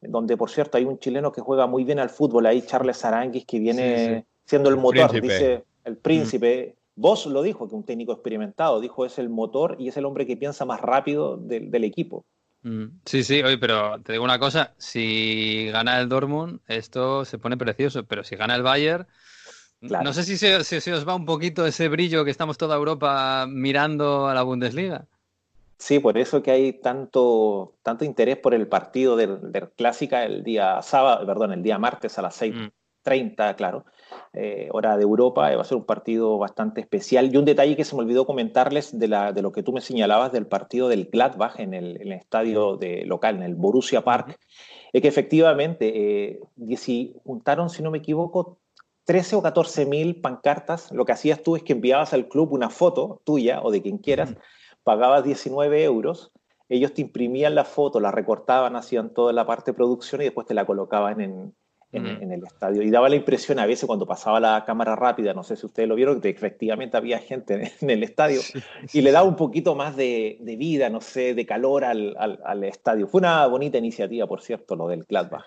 [0.00, 3.46] donde, por cierto, hay un chileno que juega muy bien al fútbol, ahí Charles Aranguis,
[3.46, 6.76] que viene siendo el motor, dice el príncipe.
[6.94, 10.26] Vos lo dijo, que un técnico experimentado, dijo es el motor y es el hombre
[10.26, 12.24] que piensa más rápido del, equipo.
[13.06, 17.56] Sí, sí, oye, pero te digo una cosa, si gana el Dortmund, esto se pone
[17.56, 19.06] precioso, pero si gana el Bayern,
[19.80, 24.28] no sé si se, os va un poquito ese brillo que estamos toda Europa mirando
[24.28, 25.06] a la Bundesliga.
[25.78, 30.44] Sí, por eso que hay tanto, tanto interés por el partido del, del Clásica el
[30.44, 32.70] día sábado, perdón, el día martes a las 6.30,
[33.52, 33.56] mm.
[33.56, 33.84] claro,
[34.32, 35.54] eh, hora de Europa.
[35.54, 37.32] Va a ser un partido bastante especial.
[37.32, 39.80] Y un detalle que se me olvidó comentarles de, la, de lo que tú me
[39.80, 44.02] señalabas del partido del Gladbach en el, en el estadio de, local, en el Borussia
[44.02, 44.38] Park,
[44.92, 46.40] es que efectivamente eh,
[47.24, 48.58] juntaron, si no me equivoco,
[49.04, 52.70] 13 o 14 mil pancartas, lo que hacías tú es que enviabas al club una
[52.70, 54.34] foto tuya o de quien quieras,
[54.84, 56.32] pagabas 19 euros,
[56.68, 60.46] ellos te imprimían la foto, la recortaban, hacían toda la parte de producción y después
[60.46, 61.54] te la colocaban en,
[61.92, 62.82] en, el estadio.
[62.82, 65.88] Y daba la impresión a veces cuando pasaba la cámara rápida, no sé si ustedes
[65.88, 68.40] lo vieron, que efectivamente había gente en el estadio
[68.92, 72.40] y le daba un poquito más de, de vida, no sé, de calor al, al,
[72.44, 73.06] al, estadio.
[73.06, 75.44] Fue una bonita iniciativa, por cierto, lo del Gladbach.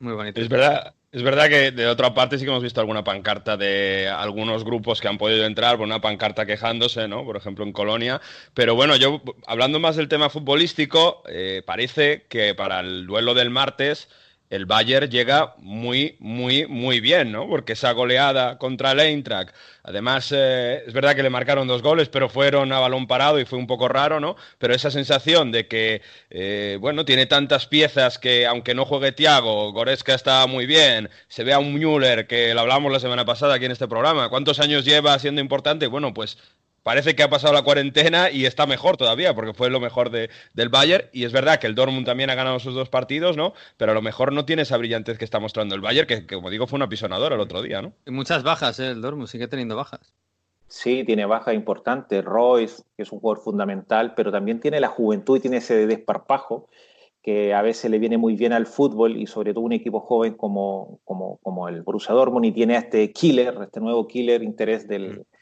[0.00, 0.40] Muy bonito.
[0.40, 4.08] Es verdad, es verdad que de otra parte sí que hemos visto alguna pancarta de
[4.08, 7.24] algunos grupos que han podido entrar, por una pancarta quejándose, ¿no?
[7.24, 8.20] Por ejemplo, en Colonia.
[8.54, 13.50] Pero bueno, yo, hablando más del tema futbolístico, eh, parece que para el duelo del
[13.50, 14.08] martes
[14.50, 17.46] el Bayern llega muy, muy, muy bien, ¿no?
[17.48, 22.08] Porque esa goleada contra el Eintracht, además eh, es verdad que le marcaron dos goles,
[22.08, 24.36] pero fueron a balón parado y fue un poco raro, ¿no?
[24.58, 29.72] Pero esa sensación de que, eh, bueno, tiene tantas piezas que aunque no juegue Thiago,
[29.72, 33.54] Goretzka está muy bien, se ve a un Müller que lo hablamos la semana pasada
[33.54, 35.86] aquí en este programa, ¿cuántos años lleva siendo importante?
[35.86, 36.38] Bueno, pues
[36.82, 40.30] parece que ha pasado la cuarentena y está mejor todavía, porque fue lo mejor de,
[40.54, 41.06] del Bayern.
[41.12, 43.52] Y es verdad que el Dortmund también ha ganado sus dos partidos, ¿no?
[43.76, 46.50] Pero a lo mejor no tiene esa brillantez que está mostrando el Bayern, que, como
[46.50, 47.92] digo, fue una pisonadora el otro día, ¿no?
[48.06, 48.88] muchas bajas, ¿eh?
[48.88, 50.12] El Dortmund sigue teniendo bajas.
[50.66, 52.24] Sí, tiene bajas importantes.
[52.24, 56.68] Royce, que es un jugador fundamental, pero también tiene la juventud y tiene ese desparpajo
[57.22, 60.34] que a veces le viene muy bien al fútbol y sobre todo un equipo joven
[60.34, 64.86] como, como, como el Borussia Dortmund y tiene a este killer, este nuevo killer interés
[64.88, 65.37] del, mm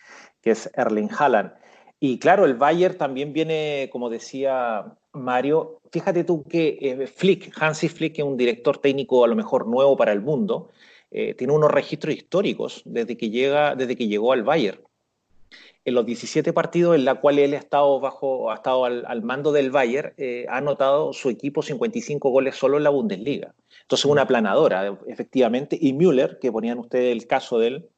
[0.46, 1.50] que es Erling Haaland.
[1.98, 7.88] Y claro, el Bayern también viene, como decía Mario, fíjate tú que eh, Flick, Hansi
[7.88, 10.70] Flick, que es un director técnico a lo mejor nuevo para el mundo,
[11.10, 14.78] eh, tiene unos registros históricos desde que, llega, desde que llegó al Bayern.
[15.84, 19.50] en los 17 partidos en los cuales él ha estado, bajo, ha estado al, mando
[19.50, 23.52] del Bayern, eh, ha anotado su equipo 55 goles solo en la Bundesliga.
[23.82, 25.76] Entonces, una planadora, efectivamente.
[25.80, 27.90] Y Müller, que ponían ustedes el caso de él,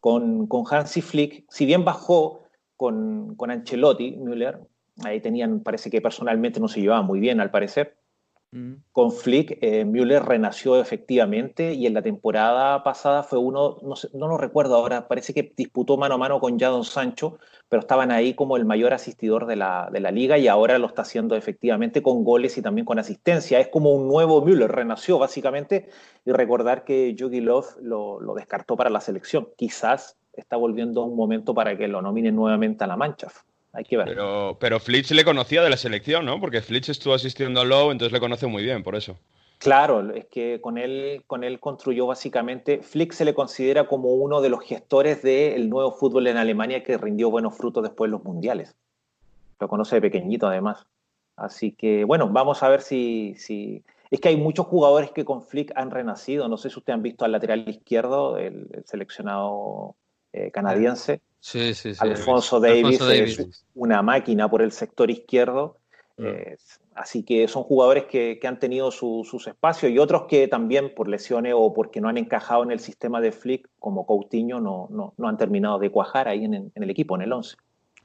[0.00, 2.42] con, con Hansi Flick, si bien bajó
[2.76, 4.60] con, con Ancelotti, Müller,
[5.04, 7.99] ahí tenían, parece que personalmente no se llevaba muy bien al parecer,
[8.52, 8.82] Mm.
[8.90, 14.26] Con Flick, eh, Müller renació efectivamente y en la temporada pasada fue uno, no, no,
[14.26, 18.34] lo recuerdo ahora, parece que disputó mano a mano con Jadon Sancho, pero estaban ahí
[18.34, 22.02] como el mayor asistidor de la, de la liga y ahora lo está haciendo efectivamente
[22.02, 23.60] con goles y también con asistencia.
[23.60, 25.88] Es como un nuevo Müller, renació básicamente
[26.24, 29.48] y recordar que Jogi Love lo, lo descartó para la selección.
[29.56, 33.28] Quizás está volviendo un momento para que lo nominen nuevamente a la mancha.
[33.72, 34.06] Hay que ver.
[34.06, 36.40] Pero, pero Flitch le conocía de la selección, ¿no?
[36.40, 39.16] Porque Flitch estuvo asistiendo a Lowe, entonces le conoce muy bien, por eso.
[39.60, 44.40] Claro, es que con él, con él construyó básicamente, Flick se le considera como uno
[44.40, 48.24] de los gestores del nuevo fútbol en Alemania que rindió buenos frutos después de los
[48.24, 48.74] mundiales.
[49.58, 50.86] Lo conoce de pequeñito además.
[51.36, 53.84] Así que bueno, vamos a ver si, si...
[54.10, 56.48] Es que hay muchos jugadores que con Flick han renacido.
[56.48, 59.94] No sé si ustedes han visto al lateral izquierdo, el, seleccionado
[60.32, 61.20] eh, canadiense.
[61.40, 62.00] Sí, sí, sí.
[62.00, 65.78] Alfonso Davis, es una máquina por el sector izquierdo.
[66.18, 66.26] Mm.
[66.26, 66.56] Eh,
[66.94, 71.54] así que son jugadores que, han tenido sus espacios y otros que también por lesiones
[71.56, 75.38] o porque no han encajado en el sistema de Flick, como Coutinho, no, no, han
[75.38, 77.56] terminado de cuajar ahí en, el equipo, en el 11.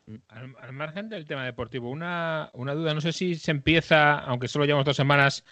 [0.05, 4.47] Mm, al, margen del tema deportivo, una, una duda, no sé si se empieza, aunque
[4.47, 5.43] solo llevamos dos semanas,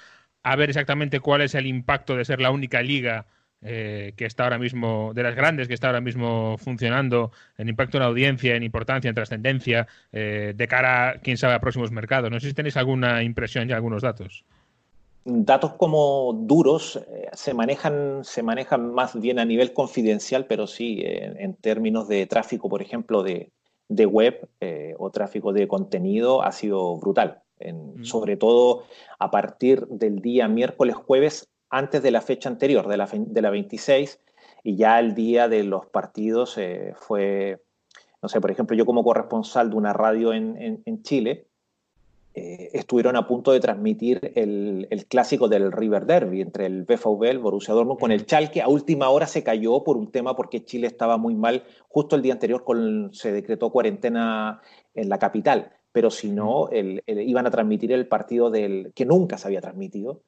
[0.41, 3.27] a ver exactamente cuál es el impacto de ser la única liga
[3.65, 7.97] eh, que está ahora mismo, de las grandes que está ahora mismo funcionando, en impacto
[7.97, 12.29] en audiencia, en importancia, en trascendencia, eh, de cara, quién sabe, a próximos mercados.
[12.29, 14.43] No sé si tenéis alguna impresión y algunos datos.
[15.25, 21.01] Datos como duros eh, se, manejan, se manejan más bien a nivel confidencial, pero sí
[21.05, 23.49] en términos de tráfico, por ejemplo, de,
[23.89, 24.49] web
[24.97, 27.43] o tráfico de contenido, ha sido brutal.
[27.59, 28.03] Mm.
[28.03, 28.83] Sobre todo
[29.19, 33.49] a partir del día miércoles, jueves, antes de la fecha anterior, de la, de la
[33.49, 34.19] 26,
[34.63, 37.63] y ya el día de los partidos eh, fue,
[38.21, 41.47] no sé, por ejemplo, yo como corresponsal de una radio en, Chile,
[42.35, 47.39] eh, estuvieron a punto de transmitir el, clásico del River Derby entre el BVB, el
[47.39, 48.61] Borussia Dortmund, con el Chalke.
[48.61, 51.63] A última hora se cayó por un tema porque Chile estaba muy mal.
[51.87, 52.63] Justo el día anterior
[53.13, 54.61] se decretó cuarentena
[54.93, 59.47] en la capital, pero si no, iban a transmitir el partido del que nunca se
[59.47, 60.21] había transmitido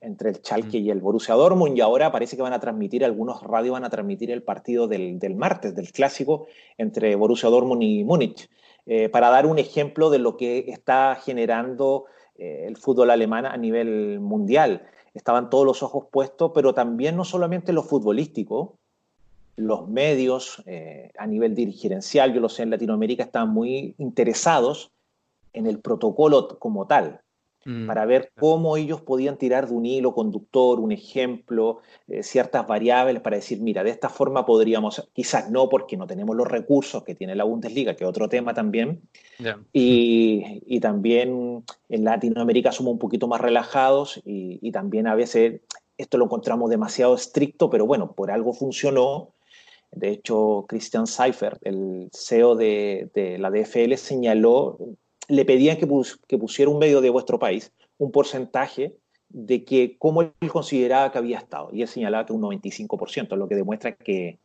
[0.00, 0.84] entre el Chalke mm.
[0.84, 3.90] y el Borussia Dortmund y ahora parece que van a transmitir, algunos radios van a
[3.90, 6.46] transmitir el partido del, martes, del clásico
[6.78, 8.48] entre Borussia Dortmund y Múnich,
[8.86, 13.56] eh, para dar un ejemplo de lo que está generando eh, el fútbol alemán a
[13.56, 14.86] nivel mundial.
[15.14, 18.78] Estaban todos los ojos puestos, pero también no solamente lo futbolístico,
[19.56, 24.90] los medios eh, a nivel dirigencial, yo lo sé, en Latinoamérica están muy interesados
[25.52, 27.20] en el protocolo como tal,
[27.66, 32.66] Mm, para ver cómo ellos podían tirar de un hilo conductor, un ejemplo, eh, ciertas
[32.66, 37.04] variables para decir, mira, de esta forma podríamos, quizás no porque no tenemos los recursos
[37.04, 39.02] que tiene la Bundesliga, que es otro tema también,
[39.74, 45.60] y, también en Latinoamérica somos un poquito más relajados y, también a veces
[45.98, 49.34] esto lo encontramos demasiado estricto, pero bueno, por algo funcionó.
[49.92, 54.78] De hecho, Christian Seifert, el CEO de, de la DFL, señaló
[55.30, 55.86] le pedían que,
[56.38, 58.96] pusiera un medio de vuestro país un porcentaje
[59.28, 61.70] de que cómo él consideraba que había estado.
[61.72, 64.38] Y él señalaba que un 95%, lo que demuestra que,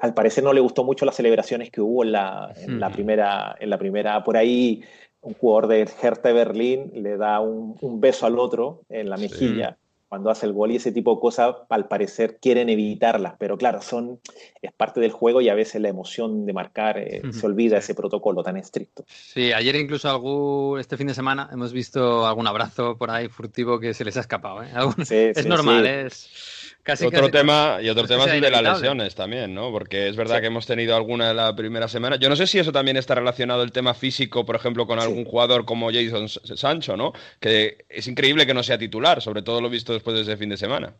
[0.00, 2.52] al parecer no le gustó mucho las celebraciones que hubo en la,
[2.92, 4.82] primera, en la primera, por ahí
[5.20, 10.30] un jugador de Hertha Berlín le da un, beso al otro en la mejilla cuando
[10.30, 14.20] hace el gol y ese tipo de cosas, al parecer quieren evitarlas, pero claro, son,
[14.62, 17.94] es parte del juego y a veces la emoción de marcar eh, se olvida ese
[17.94, 19.04] protocolo tan estricto.
[19.08, 23.80] Sí, ayer incluso algún, este fin de semana hemos visto algún abrazo por ahí furtivo
[23.80, 24.62] que se les ha escapado.
[24.62, 24.70] ¿eh?
[25.34, 26.66] es normal, es
[27.04, 29.70] otro tema y otro tema es el de las lesiones también, ¿no?
[29.72, 32.16] Porque es verdad que hemos tenido alguna de la primera semana.
[32.16, 35.24] Yo no sé si eso también está relacionado el tema físico, por ejemplo, con algún
[35.24, 37.12] jugador como Jason Sancho, ¿no?
[37.40, 40.48] Que es increíble que no sea titular, sobre todo lo visto después de ese fin
[40.48, 40.94] de semana.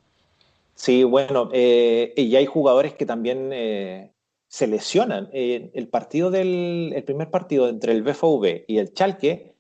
[0.75, 4.13] Sí, bueno, eh, y hay jugadores que también eh,
[4.49, 5.29] se lesionan.
[5.33, 9.55] Eh, el partido del, el primer partido entre el BFV y el Chalque,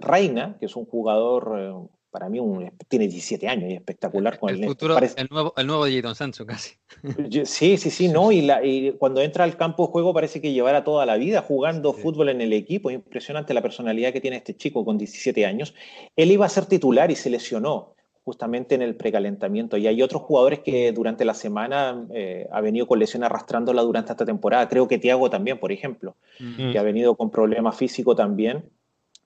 [0.00, 2.40] Reina, que es un jugador para mí
[2.88, 6.74] tiene 17 años y espectacular con el, el, nuevo, el nuevo Jadon Sancho casi.
[7.44, 10.52] Sí, sí, sí, no, y, la, y, cuando entra al campo de juego parece que
[10.52, 14.38] llevará toda la vida jugando fútbol en el equipo, es impresionante la personalidad que tiene
[14.38, 15.74] este chico con 17 años.
[16.16, 17.94] Él iba a ser titular y se lesionó
[18.30, 19.76] justamente en el precalentamiento.
[19.76, 24.12] Y hay otros jugadores que durante la semana eh, ha venido con lesión arrastrándola durante
[24.12, 24.68] esta temporada.
[24.68, 26.70] Creo que Tiago también, por ejemplo, mm.
[26.70, 28.62] que ha venido con problemas físicos también.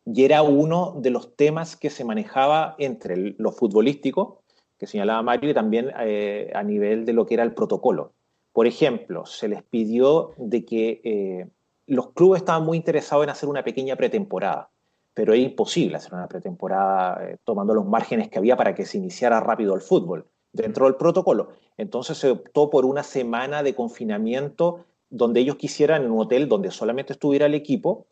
[0.06, 4.42] Y era uno de los temas que se manejaba entre lo futbolístico,
[4.78, 8.12] que señalaba Mario, y también eh, a nivel de lo que era el protocolo.
[8.54, 11.46] Por ejemplo, se les pidió de que eh,
[11.86, 14.70] los clubes estaban muy interesados en hacer una pequeña pretemporada
[15.14, 18.98] pero es imposible hacer una pretemporada eh, tomando los márgenes que había para que se
[18.98, 21.50] iniciara rápido el fútbol dentro del protocolo.
[21.77, 26.70] Entonces se optó por una semana de confinamiento donde ellos quisieran en un hotel donde
[26.70, 28.07] solamente estuviera el equipo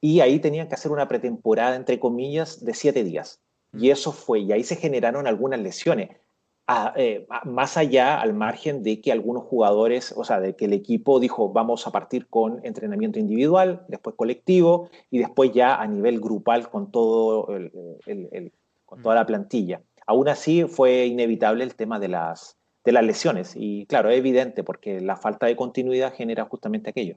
[0.00, 3.40] y ahí tenían que hacer una pretemporada, entre comillas, de siete días.
[3.72, 6.10] Y eso fue, y ahí se generaron algunas lesiones.
[6.96, 11.20] Eh, más allá, al margen de que algunos jugadores, o sea, de que el equipo
[11.20, 16.68] dijo, vamos a partir con entrenamiento individual, después colectivo y después ya a nivel grupal
[16.68, 17.46] con, todo
[18.84, 19.80] con toda la plantilla.
[20.08, 24.64] Aún así, fue inevitable el tema de las, de las lesiones y claro, es evidente
[24.64, 27.16] porque la falta de continuidad genera justamente aquello.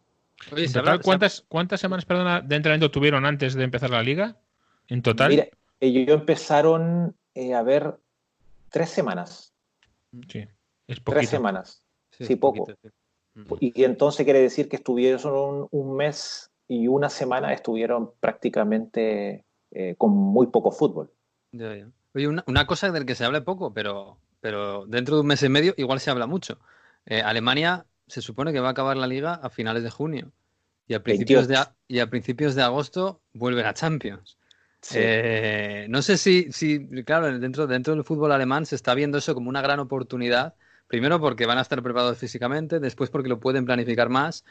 [0.56, 4.38] ¿En total, ¿cuántas, ¿cuántas semanas perdona, de entrenamiento tuvieron antes de empezar la liga?
[4.88, 5.30] ¿En total?
[5.30, 5.48] Mira,
[5.80, 7.98] ellos empezaron eh, a ver
[8.70, 9.54] Tres semanas.
[10.28, 10.48] Sí,
[10.88, 11.84] es Tres semanas.
[12.12, 12.66] Sí, poco.
[13.60, 20.12] Y entonces quiere decir que estuvieron un, mes y una semana estuvieron prácticamente eh, con
[20.12, 21.12] muy poco fútbol.
[22.14, 25.50] Oye, una, cosa del que se habla poco, pero, pero dentro de un mes y
[25.50, 26.60] medio igual se habla mucho.
[27.06, 30.32] Eh, Alemania se supone que va a acabar la liga a finales de junio
[30.88, 34.39] y a principios, de, y a principios de agosto vuelve a Champions.
[34.94, 39.34] Eh, no sé si, si, claro, dentro, dentro del fútbol alemán se está viendo eso
[39.34, 40.56] como una gran oportunidad.
[40.88, 44.44] Primero porque van a estar preparados físicamente, después porque lo pueden planificar más.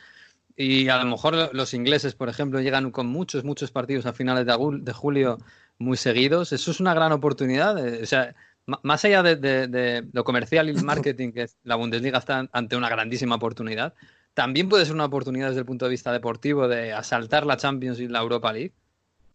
[0.56, 4.44] Y a lo mejor los ingleses, por ejemplo, llegan con muchos, muchos partidos a finales
[4.46, 5.38] de, julio
[5.78, 6.52] muy seguidos.
[6.52, 7.78] Eso es una gran oportunidad.
[7.78, 8.34] Eh, o sea,
[8.66, 13.36] más allá de, lo comercial y el marketing, que la Bundesliga está ante una grandísima
[13.36, 13.94] oportunidad,
[14.34, 17.98] también puede ser una oportunidad desde el punto de vista deportivo de asaltar la Champions
[18.00, 18.74] y la Europa League.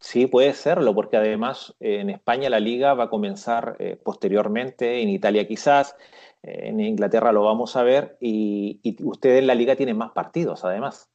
[0.03, 5.01] Sí, puede serlo, porque además eh, en España la liga va a comenzar eh, posteriormente,
[5.01, 5.95] en Italia quizás,
[6.43, 10.65] eh, en Inglaterra lo vamos a ver, y, ustedes en la liga tienen más partidos
[10.65, 11.09] además.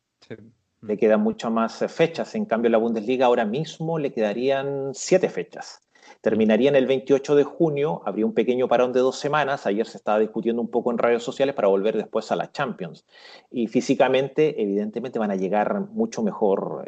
[0.81, 5.83] Le quedan muchas más fechas, en cambio la Bundesliga ahora mismo le quedarían siete fechas.
[6.23, 9.99] Terminaría en el 28 de junio, habría un pequeño parón de dos semanas, ayer se
[9.99, 13.05] estaba discutiendo un poco en redes sociales para volver después a la Champions.
[13.51, 16.87] Y físicamente, evidentemente, van a llegar mucho mejor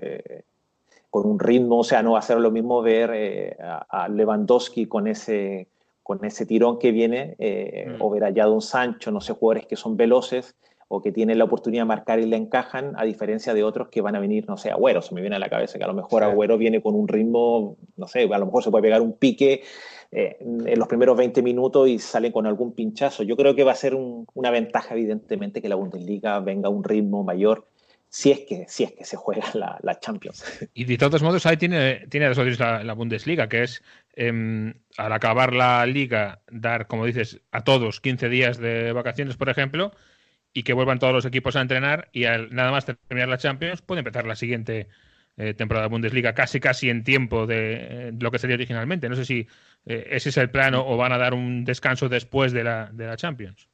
[1.10, 4.86] con un ritmo, o sea, no va a ser lo mismo ver eh, a, Lewandowski
[4.86, 5.68] con ese,
[6.02, 8.02] con ese tirón que viene, eh, mm.
[8.02, 10.56] o ver a Jadon Sancho, no sé, jugadores que son veloces
[10.92, 14.00] o que tienen la oportunidad de marcar y le encajan, a diferencia de otros que
[14.00, 15.94] van a venir, no sé, Agüero, se me viene a la cabeza que a lo
[15.94, 19.12] mejor Agüero viene con un ritmo, no sé, a lo mejor se puede pegar un
[19.12, 19.62] pique
[20.10, 23.22] eh, en los primeros 20 minutos y sale con algún pinchazo.
[23.22, 26.82] Yo creo que va a ser una ventaja, evidentemente, que la Bundesliga venga a un
[26.82, 27.66] ritmo mayor
[28.12, 30.44] si es que, si es que se juega la, Champions.
[30.74, 33.82] Y de todos modos, ahí tiene, tiene la, la Bundesliga, que es
[34.14, 39.48] em, al acabar la liga, dar, como dices, a todos 15 días de vacaciones, por
[39.48, 39.92] ejemplo,
[40.52, 43.80] y que vuelvan todos los equipos a entrenar y al nada más terminar la Champions,
[43.80, 44.88] puede empezar la siguiente
[45.36, 49.08] eh, temporada de Bundesliga casi casi en tiempo de, lo que sería originalmente.
[49.08, 49.46] No sé si
[49.86, 53.06] eh, ese es el plano o van a dar un descanso después de la, de
[53.06, 53.69] la Champions.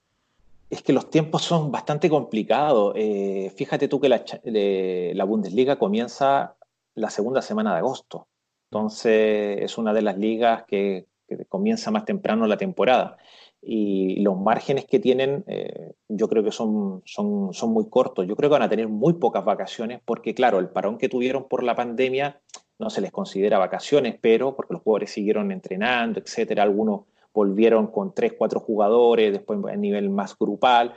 [0.68, 2.92] Es que los tiempos son bastante complicados.
[2.96, 6.56] Eh, fíjate tú que la, Bundesliga comienza
[6.94, 8.26] la segunda semana de agosto.
[8.70, 11.06] Entonces es una de las ligas que,
[11.48, 13.16] comienza más temprano la temporada.
[13.60, 18.26] Y los márgenes que tienen eh, yo creo que son, son, son muy cortos.
[18.26, 21.48] Yo creo que van a tener muy pocas vacaciones porque, claro, el parón que tuvieron
[21.48, 22.40] por la pandemia
[22.78, 26.62] no se les considera vacaciones, pero porque los jugadores siguieron entrenando, etcétera.
[26.62, 30.94] Algunos volvieron con tres, cuatro jugadores, después a nivel más grupal,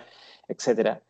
[0.47, 1.03] etcétera.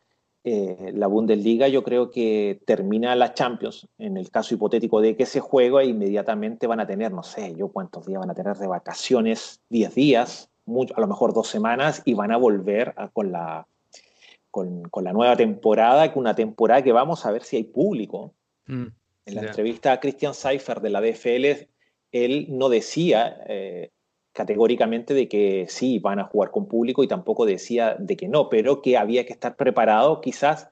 [0.43, 5.27] Eh, la Bundesliga yo creo que termina la Champions, en el caso hipotético de que
[5.27, 8.65] se juega, inmediatamente van a tener, no sé, yo cuántos días van a tener de
[8.65, 10.49] vacaciones, 10 días,
[10.95, 13.67] a lo mejor dos semanas, y van a volver con, la,
[14.49, 18.33] con, la nueva temporada, que una temporada que vamos a ver si hay público.
[18.65, 18.87] Mm,
[19.27, 21.67] en la entrevista a Christian Seifer de la DFL,
[22.13, 23.43] él no decía...
[23.47, 23.91] Eh,
[24.39, 28.47] categóricamente de que sí, van a jugar con público y tampoco decía de que no,
[28.47, 30.69] pero que había que estar preparado quizás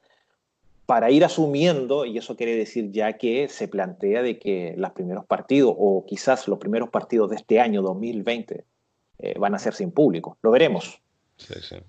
[0.86, 5.26] para ir asumiendo, y eso quiere decir ya que se plantea de que los primeros
[5.26, 8.64] partidos, o quizás los primeros partidos de este año 2020,
[9.20, 10.38] eh, van a ser sin público.
[10.42, 11.02] Lo veremos.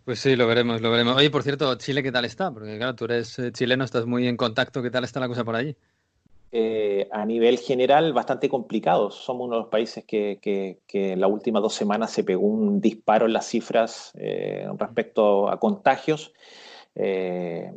[0.05, 1.17] Pues sí, lo veremos, lo veremos.
[1.17, 2.51] Oye, por cierto, Chile, ¿qué tal está?
[2.51, 4.83] Porque claro, tú eres eh, chileno, estás muy en contacto.
[4.83, 5.77] ¿Qué tal está la cosa por allí?
[6.50, 9.11] Eh, a nivel general bastante complicado.
[9.11, 12.80] Somos uno de los países que, que, en las últimas dos semanas se pegó un
[12.80, 16.32] disparo en las cifras eh, respecto a contagios.
[16.94, 17.70] Eh,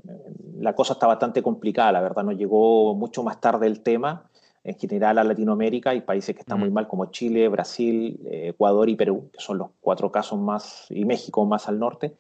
[0.60, 4.31] la cosa está bastante complicada, la verdad, nos llegó mucho más tarde el tema.
[4.64, 8.96] En general a Latinoamérica hay países que están muy mal como Chile, Brasil, Ecuador y
[8.96, 12.14] Perú, que son los cuatro casos más, y México más al norte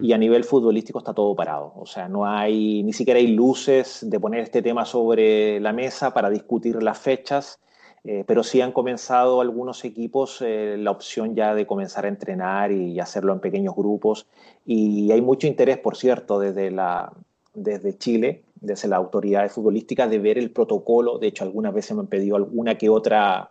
[0.00, 1.72] y a nivel futbolístico está todo parado.
[1.76, 6.14] O sea, no hay, ni siquiera hay luces de poner este tema sobre la mesa
[6.14, 7.60] para discutir las fechas,
[8.04, 12.72] eh, pero sí han comenzado algunos equipos eh, la opción ya de comenzar a entrenar
[12.72, 14.26] y, hacerlo en pequeños grupos.
[14.64, 17.12] Y hay mucho interés, por cierto, desde, la,
[17.54, 21.18] desde Chile, desde la autoridad futbolística, de ver el protocolo.
[21.18, 23.50] De hecho, algunas veces me han pedido alguna que otra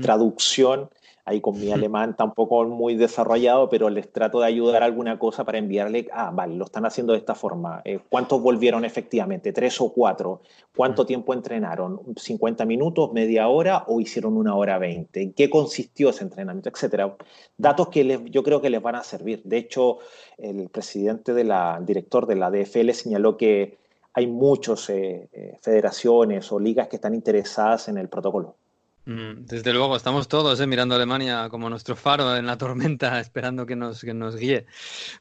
[0.00, 0.90] traducción
[1.24, 5.58] ahí con mi alemán tampoco muy desarrollado, pero les trato de ayudar alguna cosa para
[5.58, 7.80] enviarle, ah, vale, lo están haciendo de esta forma.
[7.84, 9.52] Eh, ¿Cuántos volvieron efectivamente?
[9.52, 10.42] ¿Tres o cuatro?
[10.74, 11.98] ¿Cuánto tiempo entrenaron?
[11.98, 15.22] ¿50 minutos, media hora o hicieron una hora veinte?
[15.22, 16.68] ¿En qué consistió ese entrenamiento?
[16.68, 17.16] Etcétera.
[17.56, 19.42] Datos que yo creo que les van a servir.
[19.44, 19.98] De hecho,
[20.38, 23.78] el presidente de la, director de la DFL señaló que
[24.14, 28.56] hay muchas eh, eh, federaciones o ligas que están interesadas en el protocolo.
[29.04, 33.18] Mm, desde luego, estamos todos eh, mirando a Alemania como nuestro faro en la tormenta,
[33.20, 34.66] esperando que nos, que nos guíe.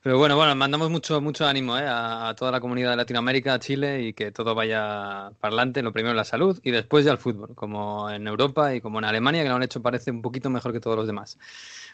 [0.03, 3.59] Pero bueno, bueno, mandamos mucho, mucho ánimo eh, a, toda la comunidad de Latinoamérica, a
[3.59, 5.81] Chile, y que todo vaya para adelante.
[5.81, 9.05] Lo primero la salud y después ya el fútbol, como en Europa y como en
[9.05, 11.39] Alemania, que lo han hecho parece un poquito mejor que todos los demás.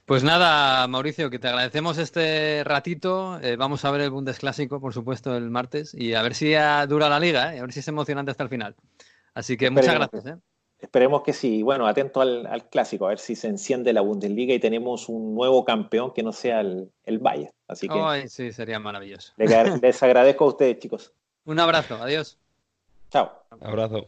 [0.05, 3.39] Pues nada, Mauricio, que te agradecemos este ratito.
[3.41, 6.53] Eh, vamos a ver el Bundesclásico, por supuesto, el martes, y a ver si
[6.87, 8.75] dura la liga, a ver si es emocionante hasta el final.
[9.33, 10.37] Así que muchas gracias.
[10.79, 11.63] Esperemos que sí.
[11.63, 15.65] Bueno, atento al, clásico, a ver si se enciende la Bundesliga y tenemos un nuevo
[15.65, 17.51] campeón que no sea el, el Bayern.
[17.67, 18.29] Así que.
[18.29, 19.33] sí, sería maravilloso.
[19.37, 21.13] Les, agradezco a ustedes, chicos.
[21.45, 22.37] Un abrazo, adiós.
[23.09, 23.31] Chao.
[23.61, 24.07] Abrazo.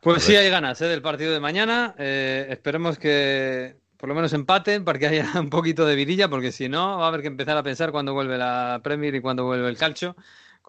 [0.00, 0.86] Pues sí, hay ganas ¿eh?
[0.86, 1.94] del partido de mañana.
[1.98, 6.50] Eh, esperemos que por lo menos empaten para que haya un poquito de vidilla, porque
[6.50, 9.44] si no, va a haber que empezar a pensar cuándo vuelve la Premier y cuándo
[9.44, 10.16] vuelve el calcio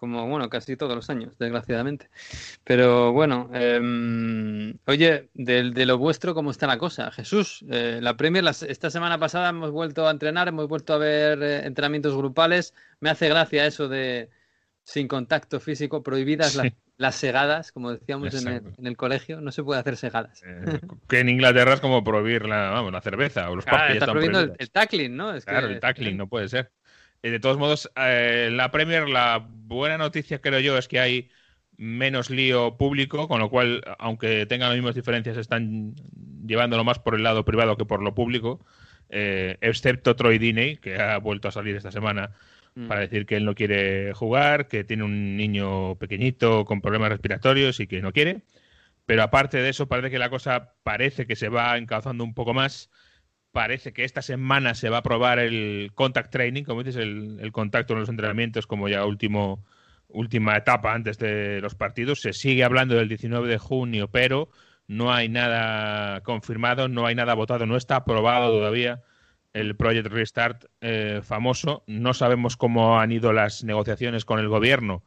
[0.02, 2.10] como bueno, casi todos los años, desgraciadamente.
[2.64, 7.12] Pero bueno, em, oye, de, lo vuestro, ¿cómo está la cosa?
[7.12, 11.40] Jesús, eh, la Premier, esta semana pasada hemos vuelto a entrenar, hemos vuelto a ver
[11.40, 12.74] eh, entrenamientos grupales.
[12.98, 14.28] Me hace gracia eso de
[14.82, 16.58] sin contacto físico, prohibidas
[16.96, 20.42] las, segadas, como decíamos en el, colegio, no se puede hacer segadas.
[20.44, 24.06] Eh, que en Inglaterra es como prohibir la, vamos, la cerveza o los claro, está
[24.06, 25.32] prohibiendo el, tackling, ¿no?
[25.42, 26.72] claro, el tackling no puede ser.
[27.22, 31.30] Eh, de todos modos, eh, la Premier, la buena noticia creo yo es que hay
[31.76, 35.94] menos lío público, con lo cual, aunque tengan las mismas diferencias, están
[36.44, 38.64] llevándolo más por el lado privado que por lo público,
[39.08, 42.32] eh, excepto Troy Diney, que ha vuelto a salir esta semana
[42.74, 42.88] mm.
[42.88, 47.80] para decir que él no quiere jugar, que tiene un niño pequeñito con problemas respiratorios
[47.80, 48.42] y que no quiere.
[49.06, 52.54] Pero aparte de eso, parece que la cosa parece que se va encauzando un poco
[52.54, 52.90] más
[53.52, 57.92] parece que esta semana se va a probar el contact training, como dices, el, contacto
[57.92, 59.64] en los entrenamientos como ya último,
[60.08, 62.22] última etapa antes de los partidos.
[62.22, 64.48] Se sigue hablando del 19 de junio, pero
[64.88, 69.02] no hay nada confirmado, no hay nada votado, no está aprobado todavía
[69.52, 71.84] el Project Restart eh, famoso.
[71.86, 75.04] No sabemos cómo han ido las negociaciones con el gobierno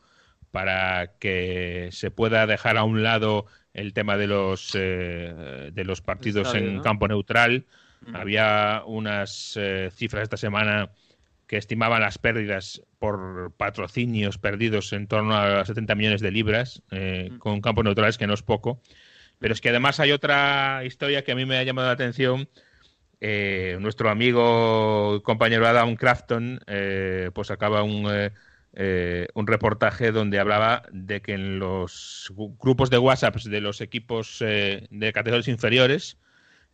[0.51, 6.01] para que se pueda dejar a un lado el tema de los, eh, de los
[6.01, 7.65] partidos en campo neutral
[8.13, 10.91] había unas eh, cifras esta semana
[11.47, 17.31] que estimaban las pérdidas por patrocinios perdidos en torno a 70 millones de libras, eh,
[17.39, 18.81] con campos neutrales, que no es poco.
[19.39, 22.49] Pero es que además hay otra historia que a mí me ha llamado la atención.
[23.21, 26.59] Eh, nuestro amigo compañero Adam Crafton
[27.33, 33.61] pues acaba un, un reportaje donde hablaba de que en los grupos de WhatsApp de
[33.61, 36.17] los equipos de categorías inferiores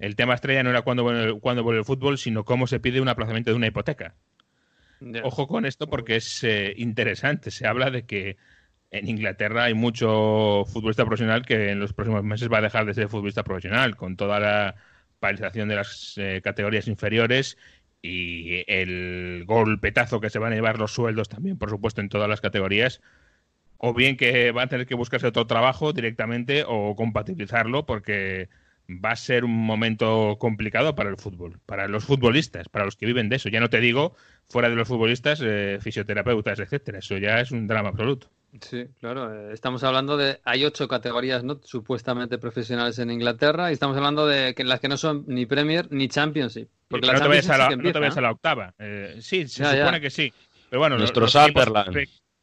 [0.02, 3.08] el tema estrella no era cuándo vuelve, vuelve el fútbol, sino cómo se pide un
[3.08, 4.16] aplazamiento de una hipoteca.
[5.24, 7.52] Ojo con esto porque es eh, interesante.
[7.52, 8.38] Se habla de que
[8.90, 12.96] en Inglaterra hay mucho futbolista profesional que en los próximos meses va a dejar de
[12.96, 14.76] ser futbolista profesional, con toda la
[15.20, 17.58] paralización de las eh, categorías inferiores
[18.02, 22.28] y el golpetazo que se van a llevar los sueldos también, por supuesto, en todas
[22.28, 23.02] las categorías.
[23.78, 28.50] O bien que van a tener que buscarse otro trabajo directamente o compatibilizarlo porque
[29.00, 33.06] va a ser un momento complicado para el fútbol, para los futbolistas, para los que
[33.06, 33.50] viven de eso.
[33.50, 34.16] Ya no te digo
[34.50, 37.00] fuera de los futbolistas, eh, fisioterapeutas, etcétera.
[37.00, 38.28] Eso ya es un drama absoluto.
[38.60, 39.34] Sí, claro.
[39.34, 44.28] Eh, estamos hablando de hay ocho categorías no supuestamente profesionales en Inglaterra y estamos hablando
[44.28, 46.68] de que las que no son ni Premier ni Championship.
[46.90, 47.50] Porque no, te vayas
[48.18, 48.74] a la, octava.
[48.78, 50.34] Eh, sí, se supone que sí.
[50.70, 51.68] Pero bueno, Nuestro los, equipos,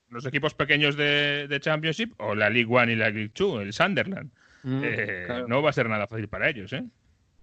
[0.08, 3.72] los, equipos, pequeños de, de, Championship o la League One y la League Two, el
[3.72, 4.30] Sunderland
[4.68, 6.84] mm, eh, no va a ser nada fácil para ellos, ¿eh?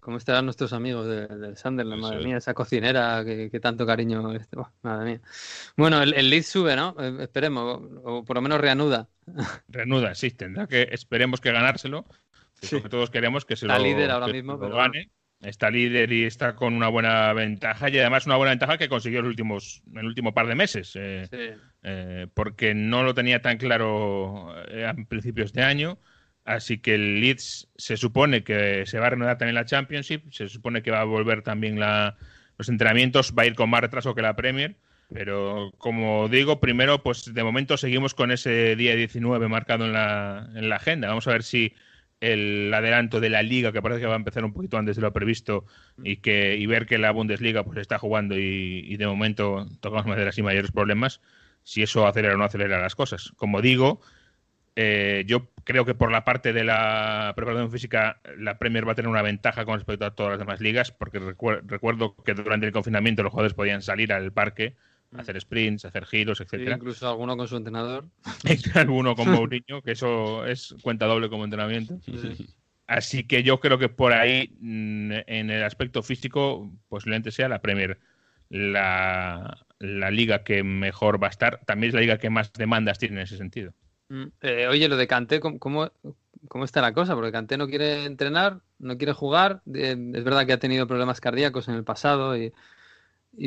[0.05, 1.99] ¿Cómo estarán nuestros amigos del Sunderland?
[1.99, 4.33] Madre mía, esa cocinera que, tanto cariño.
[4.35, 5.21] Este, madre mía.
[5.75, 6.95] Bueno, el, el, Leeds sube, ¿no?
[6.99, 9.09] Eh, esperemos, o, por lo menos reanuda.
[9.67, 12.05] Reanuda, sí, tendrá que, esperemos que ganárselo.
[12.61, 12.81] Sí.
[12.87, 15.09] todos queremos que se Está lo, líder ahora mismo, pero gane.
[15.41, 19.23] Está líder y está con una buena ventaja y además una buena ventaja que consiguió
[19.23, 20.91] los últimos, en el último par de meses.
[20.93, 25.97] Eh, eh, porque no lo tenía tan claro a principios de año
[26.45, 30.47] Así que el Leeds se supone que se va a reanudar también la Championship, se
[30.47, 34.21] supone que va a volver también los entrenamientos, va a ir con más retraso que
[34.21, 34.77] la Premier.
[35.13, 40.49] Pero como digo, primero, pues de momento seguimos con ese día 19 marcado en la,
[40.55, 41.07] en la agenda.
[41.07, 41.73] Vamos a ver si
[42.21, 45.01] el adelanto de la liga, que parece que va a empezar un poquito antes de
[45.01, 45.65] lo previsto,
[46.03, 50.37] y que y ver que la Bundesliga pues está jugando y, de momento tocamos maderas
[50.37, 51.21] y mayores problemas,
[51.63, 53.31] si eso acelera o no acelera las cosas.
[53.35, 54.01] Como digo,
[54.75, 58.95] eh, yo creo que por la parte de la preparación física, la Premier va a
[58.95, 62.73] tener una ventaja con respecto a todas las demás ligas, porque recuerdo que durante el
[62.73, 64.75] confinamiento los jugadores podían salir al parque,
[65.11, 65.19] mm.
[65.19, 66.75] hacer sprints, hacer giros, etcétera.
[66.75, 68.05] incluso alguno con su entrenador.
[68.75, 71.97] alguno con Mourinho, que eso es cuenta doble como entrenamiento.
[72.87, 77.61] Así que yo creo que por ahí, mm, en el aspecto físico, posiblemente sea la
[77.61, 77.97] Premier
[78.49, 81.61] la, la liga que mejor va a estar.
[81.65, 83.73] También es la liga que más demandas tiene en ese sentido.
[84.09, 85.91] Mm, eh, oye, lo de Canté, ¿cómo, ¿cómo,
[86.63, 87.15] está la cosa?
[87.15, 89.61] Porque Canté no quiere entrenar, no quiere jugar.
[89.73, 92.53] Eh, es verdad que ha tenido problemas cardíacos en el pasado y,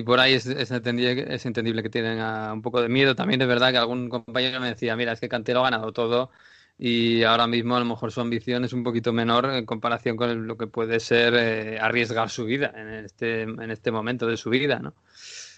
[0.05, 3.15] por ahí es, entendible, es, entendible, que tienen un poco de miedo.
[3.15, 5.93] También es verdad que algún compañero me decía, mira, es que Canté lo ha ganado
[5.93, 6.31] todo
[6.79, 10.47] y ahora mismo a lo mejor su ambición es un poquito menor en comparación con
[10.47, 14.49] lo que puede ser eh, arriesgar su vida en este, en este momento de su
[14.49, 14.95] vida, ¿no?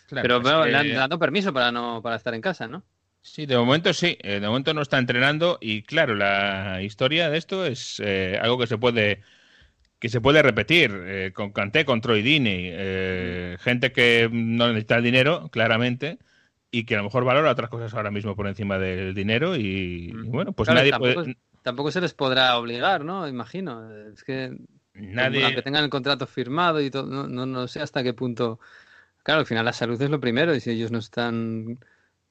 [0.09, 2.83] Pero le han dado permiso para no para estar en casa, ¿no?
[3.23, 7.39] Sí, de momento sí, eh, de momento no está entrenando y claro, la historia de
[7.39, 9.23] esto es eh, algo que se puede
[9.99, 12.71] que se puede repetir eh, con Kanté, con Troy Dini,
[13.59, 16.19] gente que no necesita el dinero, claramente,
[16.71, 20.11] y que a lo mejor valora otras cosas ahora mismo por encima del dinero y,
[20.25, 21.37] bueno, pues nadie tampoco, puede...
[21.63, 23.29] Tampoco se les podrá obligar, ¿no?
[23.29, 23.91] Imagino.
[24.11, 24.57] Es que
[24.95, 25.45] nadie...
[25.45, 28.59] aunque tengan el contrato firmado y todo, no, no, no sé hasta qué punto...
[29.23, 31.79] Claro, al final la salud es lo primero y si ellos no están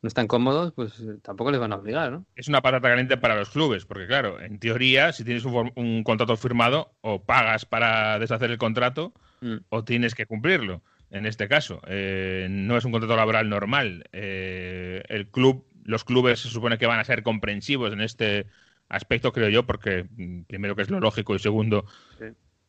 [0.01, 2.25] no están cómodos, pues eh, tampoco les van a obligar, ¿no?
[2.35, 6.37] Es una patata caliente para los clubes, porque claro, en teoría, si tienes un, contrato
[6.37, 9.57] firmado, o pagas para deshacer el contrato, mm.
[9.69, 10.81] o tienes que cumplirlo.
[11.11, 14.05] En este caso, eh, no es un contrato laboral normal.
[14.13, 18.45] Eh, el club, los clubes se supone que van a ser comprensivos en este
[18.87, 21.85] aspecto, creo yo, porque mm, primero que es lo lógico y segundo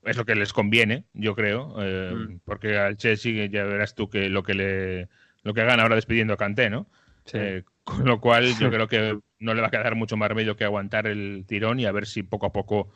[0.03, 2.41] es lo que les conviene, yo creo, mm.
[2.45, 5.09] porque al Chelsea ya verás tú que lo que le
[5.43, 6.87] lo que hagan ahora despidiendo a Kanté, ¿no?
[7.33, 10.57] Eh, con lo cual yo creo que no le va a quedar mucho más remedio
[10.57, 12.89] que aguantar el tirón y a ver si poco a poco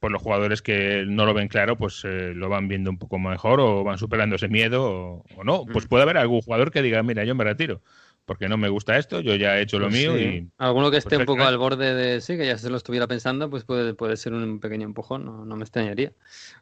[0.00, 3.18] pues los jugadores que no lo ven claro pues eh, lo van viendo un poco
[3.18, 5.64] mejor o van superando ese miedo o, no.
[5.64, 5.88] Pues mm.
[5.88, 7.82] puede haber algún jugador que diga, mira, yo me retiro
[8.24, 10.48] porque no me gusta esto, yo ya he hecho lo pues mío y...
[10.58, 13.50] Alguno que esté un poco al borde de sí, que ya se lo estuviera pensando,
[13.50, 16.12] pues puede, puede ser un pequeño empujón, no, no me extrañaría.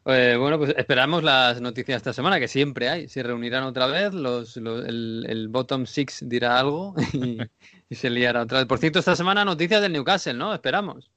[0.06, 3.08] Eh, bueno, pues esperamos las noticias esta semana, que siempre hay.
[3.08, 7.38] Se reunirán otra vez, los, el, el, bottom six dirá algo y,
[7.88, 8.66] y se liará otra vez.
[8.66, 10.54] Por cierto, esta semana noticias del Newcastle, ¿no?
[10.54, 11.10] Esperamos.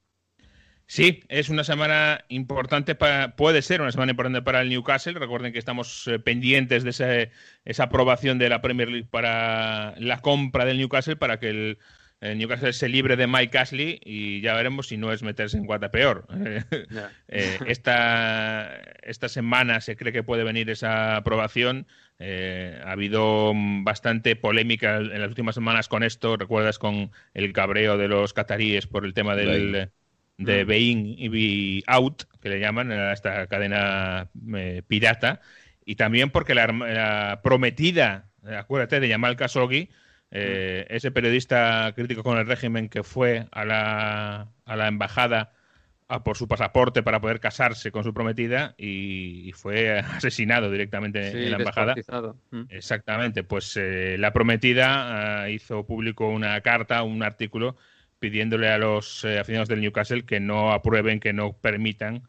[0.86, 5.14] Sí, es una semana importante, para, puede ser una semana importante para el Newcastle.
[5.14, 7.30] Recuerden que estamos eh, pendientes de
[7.64, 11.78] esa aprobación de la Premier League para la compra del Newcastle, para que el,
[12.20, 15.90] Newcastle se libre de Mike Ashley y ya veremos si no es meterse en cuata
[15.90, 16.26] peor.
[17.28, 21.86] Eh, esta, esta semana se cree que puede venir esa aprobación.
[22.20, 26.36] Eh, ha habido bastante polémica en las últimas semanas con esto.
[26.36, 29.90] ¿Recuerdas con el cabreo de los cataríes por el tema del
[30.36, 30.68] de mm.
[30.68, 35.40] Bein y Out, que le llaman a esta cadena eh, pirata,
[35.84, 39.90] y también porque la, prometida, acuérdate, de Yamal Khashoggi,
[40.30, 40.94] eh, mm.
[40.94, 45.52] ese periodista crítico con el régimen que fue a la, a la embajada
[46.08, 51.50] a por su pasaporte para poder casarse con su prometida y, fue asesinado directamente en
[51.50, 51.94] la embajada.
[52.50, 52.64] Mm.
[52.68, 57.76] Exactamente, pues eh, la prometida ah, hizo público una carta, un artículo
[58.24, 62.22] pidiéndole a los eh, aficionados del Newcastle que no aprueben, que no permitan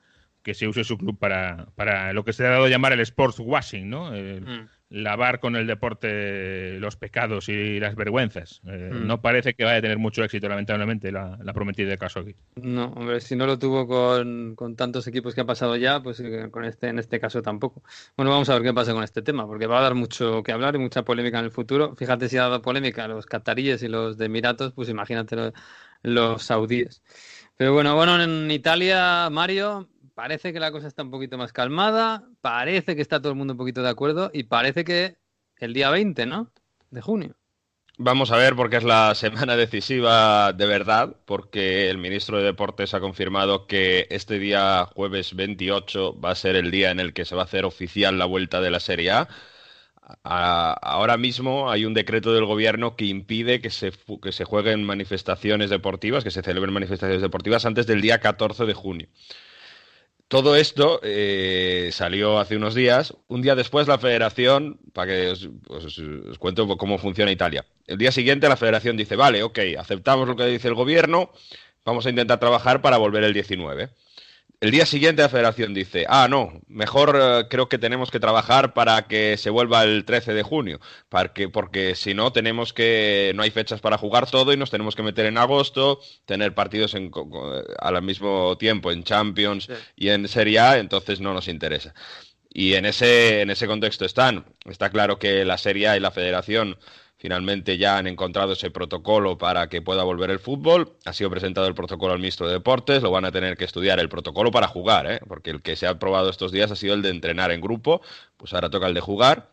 [0.45, 2.99] que se use su club para, para lo que se ha dado a llamar el
[2.99, 4.11] sports washing, ¿no?
[4.11, 4.67] Mm.
[4.89, 8.61] Lavar con el deporte los pecados y las vergüenzas.
[8.67, 9.07] Eh, mm.
[9.07, 12.35] No parece que vaya a tener mucho éxito, lamentablemente, la, prometida de aquí.
[12.57, 16.19] No, hombre, si no lo tuvo con, con, tantos equipos que ha pasado ya, pues
[16.19, 17.81] eh, con este, en este caso tampoco.
[18.15, 20.51] Bueno, vamos a ver qué pasa con este tema, porque va a dar mucho que
[20.51, 21.95] hablar y mucha polémica en el futuro.
[21.95, 25.53] Fíjate si ha dado polémica a los cataríes y los de Emiratos, pues imagínate
[26.05, 27.01] los saudíes.
[27.57, 32.23] Pero bueno, bueno, en Italia, Mario, parece que la cosa está un poquito más calmada,
[32.41, 35.17] parece que está todo el mundo un poquito de acuerdo y parece que
[35.57, 36.51] el día 20, ¿no?
[36.89, 37.35] De junio.
[37.97, 42.93] Vamos a ver porque es la semana decisiva de verdad, porque el ministro de Deportes
[42.93, 47.23] ha confirmado que este día jueves 28 va a ser el día en el que
[47.23, 49.29] se va a hacer oficial la vuelta de la Serie A.
[50.23, 53.91] ahora mismo hay un decreto del gobierno que impide que se,
[54.21, 58.73] que se jueguen manifestaciones deportivas, que se celebren manifestaciones deportivas antes del día 14 de
[58.73, 59.07] junio.
[60.27, 63.15] Todo esto eh, salió hace unos días.
[63.27, 67.65] Un día después la federación, para que os, os, cuento cómo funciona Italia.
[67.85, 71.31] El día siguiente la federación dice, vale, ok, aceptamos lo que dice el gobierno,
[71.85, 73.89] vamos a intentar trabajar para volver el 19.
[74.65, 78.73] El día siguiente la federación dice, ah, no, mejor eh, creo que tenemos que trabajar
[78.73, 83.43] para que se vuelva el 13 de junio, porque, porque si no tenemos que, no
[83.43, 86.95] hay fechas para jugar todo y nos tenemos que meter en agosto, tener partidos
[87.77, 91.93] al mismo tiempo en Champions y en Serie A, entonces no nos interesa.
[92.49, 94.45] Y en ese, en ese contexto están.
[94.67, 96.79] Está claro que la Serie A y la Federación
[97.17, 100.97] Finalmente ya han encontrado ese protocolo para que pueda volver el fútbol.
[101.05, 103.01] Ha sido presentado el protocolo al ministro de Deportes.
[103.01, 105.19] Lo van a tener que estudiar el protocolo para jugar, ¿eh?
[105.27, 108.01] porque el que se ha aprobado estos días ha sido el de entrenar en grupo.
[108.37, 109.49] Pues ahora toca el de jugar.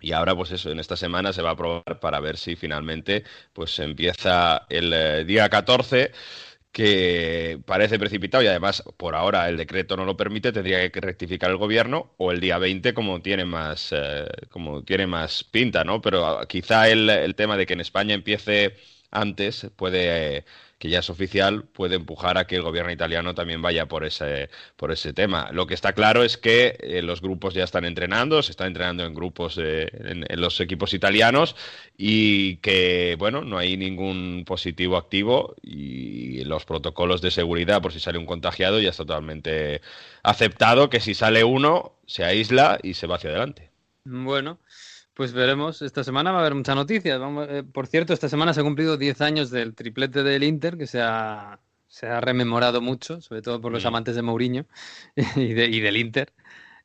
[0.00, 3.24] Y ahora, pues eso, en esta semana se va a aprobar para ver si finalmente
[3.52, 6.12] pues empieza el eh, día 14
[6.78, 11.50] que parece precipitado y además por ahora el decreto no lo permite, tendría que rectificar
[11.50, 16.00] el gobierno o el día 20 como tiene más, eh, como tiene más pinta, ¿no?
[16.00, 18.76] Pero ah, quizá el, el, tema de que en España empiece
[19.10, 20.44] antes puede
[20.78, 24.48] que ya es oficial, puede empujar a que el gobierno italiano también vaya por ese,
[24.76, 25.50] por ese tema.
[25.52, 29.04] Lo que está claro es que eh, los grupos ya están entrenando, se están entrenando
[29.04, 31.56] en grupos eh, en, los equipos italianos
[31.96, 37.98] y que, bueno, no hay ningún positivo activo y los protocolos de seguridad por si
[38.00, 39.80] sale un contagiado ya está totalmente
[40.22, 43.70] aceptado que si sale uno se aísla y se va hacia adelante.
[44.04, 44.58] Bueno,
[45.18, 47.20] pues veremos, esta semana va a haber muchas noticias.
[47.48, 50.86] Eh, por cierto, esta semana se ha cumplido 10 años del triplete del Inter, que
[50.86, 51.58] se ha,
[51.88, 53.88] se ha rememorado mucho, sobre todo por los mm.
[53.88, 54.66] amantes de Mourinho
[55.34, 56.32] y, del Inter.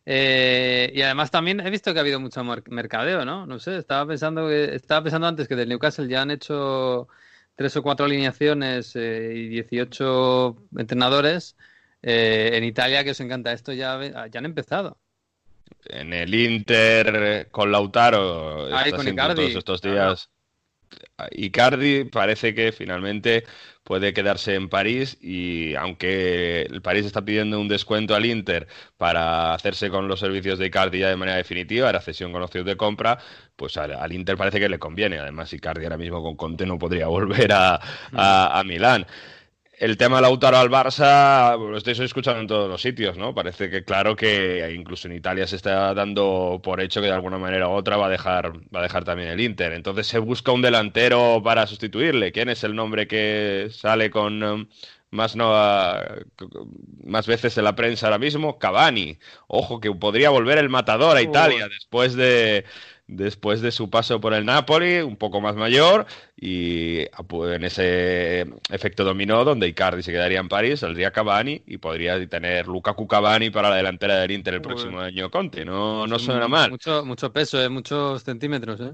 [0.07, 3.45] Eh, y además también he visto que ha habido mucho mercadeo, ¿no?
[3.45, 7.07] No sé, estaba pensando, que, estaba pensando antes que del Newcastle ya han hecho
[7.55, 11.55] tres o cuatro alineaciones eh, y 18 entrenadores.
[12.01, 14.97] en Italia, que os encanta esto, ya, ya han empezado
[15.85, 20.29] en el Inter con Lautaro con todos estos días.
[21.31, 23.43] Icardi parece que finalmente
[23.83, 28.67] puede quedarse en París y aunque el París está pidiendo un descuento al Inter
[28.97, 32.65] para hacerse con los servicios de Icardi ya de manera definitiva, la cesión con opción
[32.65, 33.17] de compra,
[33.55, 35.19] pues al, Inter parece que le conviene.
[35.19, 37.75] Además, Icardi ahora mismo con Conte no podría volver a,
[38.13, 39.05] a, a Milán
[39.77, 43.33] el tema Lautaro al Barça lo estáis escuchando en todos los sitios, ¿no?
[43.33, 47.37] Parece que claro que incluso en Italia se está dando por hecho que de alguna
[47.37, 49.73] manera u otra va a dejar, va a dejar también el Inter.
[49.73, 52.31] Entonces se busca un delantero para sustituirle.
[52.31, 54.67] ¿Quién es el nombre que sale con um,
[55.09, 55.51] más no
[57.03, 58.59] más veces en la prensa ahora mismo?
[58.59, 59.17] Cavani.
[59.47, 62.65] Ojo que podría volver el matador a Italia después de
[63.07, 69.03] después de su paso por el Napoli, un poco más mayor, y en ese efecto
[69.03, 73.69] dominó, donde Icardi se quedaría en París, saldría Cavani y podría tener Lukaku Cavani para
[73.69, 75.65] la delantera del Inter el próximo año Conte.
[75.65, 76.71] No, no suena mal.
[76.71, 77.69] Mucho, mucho peso, ¿eh?
[77.69, 78.79] muchos centímetros.
[78.81, 78.93] ¿eh?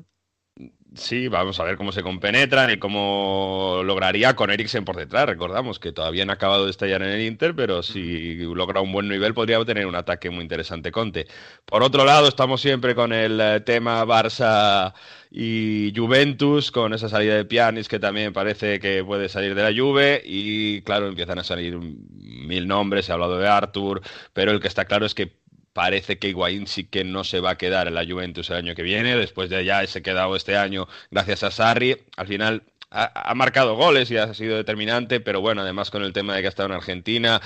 [0.96, 5.28] Sí, vamos a ver cómo se compenetran y cómo lograría con Eriksen por detrás.
[5.28, 8.92] Recordamos que todavía no ha acabado de estallar en el Inter, pero si logra un
[8.92, 11.28] buen nivel podría tener un ataque muy interesante Conte.
[11.66, 14.94] Por otro lado, estamos siempre con el eh, tema Barça
[15.30, 19.80] y Juventus, con esa salida de Pianis que también parece que puede salir de la
[19.80, 24.02] Juve y claro, empiezan a salir mil nombres, se ha hablado de Arthur,
[24.34, 25.40] pero el que está claro es que
[25.74, 28.76] parece que Higuaín sí que no se va a quedar en la Juventus el año
[28.76, 31.98] que viene, después de ya ese quedado este año gracias a Sarri.
[32.18, 36.36] Al final ha, marcado goles y ha sido determinante, pero bueno, además con el tema
[36.36, 37.42] de que ha estado en Argentina,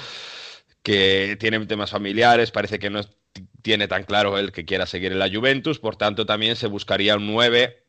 [0.82, 3.02] que tiene temas familiares, parece que no
[3.62, 7.16] tiene tan claro el que quiera seguir en la Juventus, por tanto también se buscaría
[7.16, 7.84] un 9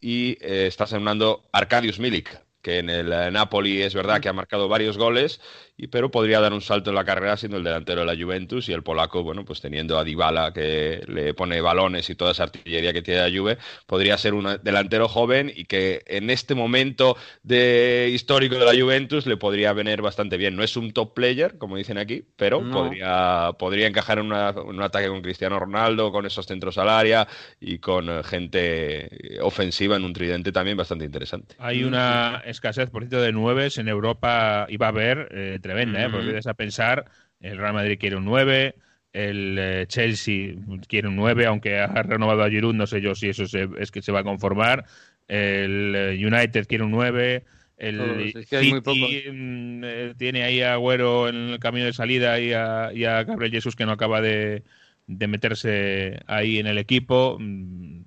[0.00, 4.32] y eh, está sonando Arcadius Milik, que en el eh, Napoli es verdad que ha
[4.32, 5.40] marcado varios goles
[5.76, 8.68] y, pero podría dar un salto en la carrera siendo el delantero de la Juventus
[8.68, 12.44] y el polaco, bueno, pues teniendo a Dybala que le pone balones y toda esa
[12.44, 17.16] artillería que tiene la Juve, podría ser un delantero joven y que en este momento
[17.42, 20.56] de histórico de la Juventus le podría venir bastante bien.
[20.56, 25.08] No es un top player, como dicen aquí, pero podría, podría encajar en, un ataque
[25.08, 27.28] con Cristiano Ronaldo, con esos centros al área
[27.60, 31.56] y con gente ofensiva en un tridente también bastante interesante.
[31.58, 36.08] Hay una escasez, por cierto, de nueves en Europa iba a haber eh, tremenda, ¿eh?
[36.10, 37.04] Porque vienes a pensar,
[37.40, 38.74] el Real Madrid quiere un 9,
[39.12, 40.54] el eh, Chelsea
[40.88, 43.44] quiere un 9, aunque ha renovado a Giroud, no sé yo si eso
[43.78, 44.84] es que se va a conformar.
[45.28, 47.44] El eh, United quiere un 9.
[47.76, 53.04] El City mm, tiene ahí a Agüero en el camino de salida y a, y
[53.04, 54.62] a Gabriel Jesús que no acaba de,
[55.06, 57.38] de meterse ahí en el equipo.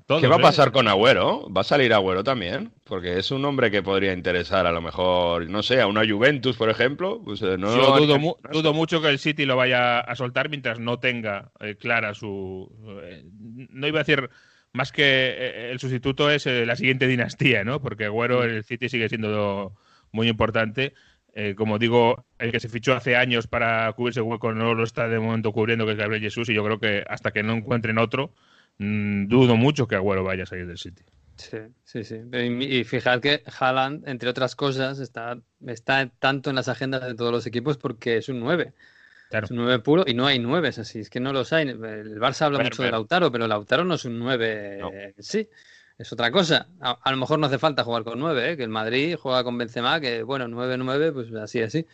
[0.07, 0.41] Mm, ¿Qué va a ¿eh?
[0.41, 1.47] pasar con Agüero?
[1.51, 2.71] ¿Va a salir Agüero también?
[2.85, 6.55] Porque es un hombre que podría interesar a lo mejor, no sé, a una Juventus,
[6.55, 7.21] por ejemplo.
[7.23, 10.99] Pues, eh, no, Yo dudo, mucho que el City lo vaya a soltar mientras no
[10.99, 12.71] tenga eh, clara su...
[13.69, 14.29] no iba a decir
[14.73, 17.81] más que el sustituto es la siguiente dinastía, ¿no?
[17.81, 19.73] Porque Agüero en el City sigue siendo
[20.11, 20.93] muy importante
[21.39, 25.07] eh, como digo, el que se fichó hace años para cubrirse hueco no lo está
[25.07, 27.99] de momento cubriendo, que es Gabriel Jesús, y yo creo que hasta que no encuentren
[27.99, 28.33] otro,
[28.77, 31.03] mm, dudo mucho que Agüero vaya a salir del City.
[31.37, 32.15] Sí, sí, sí.
[32.33, 37.31] Y, fijad que Haaland, entre otras cosas, está, está tanto en las agendas de todos
[37.31, 38.73] los equipos porque es un 9.
[39.29, 41.67] Es un 9 puro y no hay 9 así, es que no los hay.
[41.67, 45.47] El Barça habla mucho de Lautaro, pero Lautaro no es un 9 sí
[45.97, 46.67] es otra cosa.
[46.79, 48.57] A, lo mejor no hace falta jugar con 9, ¿eh?
[48.57, 51.85] que el Madrid juega con Benzema, que bueno, 9-9, pues así, así.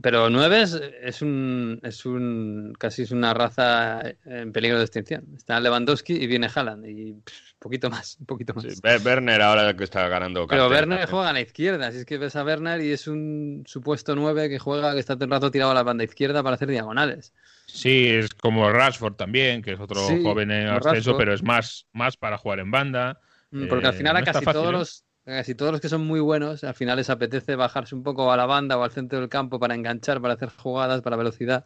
[0.00, 0.64] Pero 9
[1.02, 5.26] es, un, es un casi es una raza en peligro de extinción.
[5.36, 7.16] Está Lewandowski y viene Haaland y
[7.58, 8.64] poquito más, un poquito más.
[9.04, 10.46] Werner ahora que está ganando.
[10.46, 13.64] Pero Werner juega a la izquierda, si es que ves a Werner y es un
[13.66, 16.54] supuesto 9 que juega, que está todo el rato tirado a la banda izquierda para
[16.54, 17.32] hacer diagonales.
[17.66, 22.16] Sí, es como Rashford también, que es otro joven en ascenso, pero es más, más
[22.16, 23.20] para jugar en banda.
[23.50, 24.72] Mm, porque al eh, final a casi todos ¿eh?
[24.72, 28.30] los casi todos los que son muy buenos, al final les apetece bajarse un poco
[28.32, 31.64] a la banda o al centro del campo para enganchar, para hacer jugadas, para velocidad.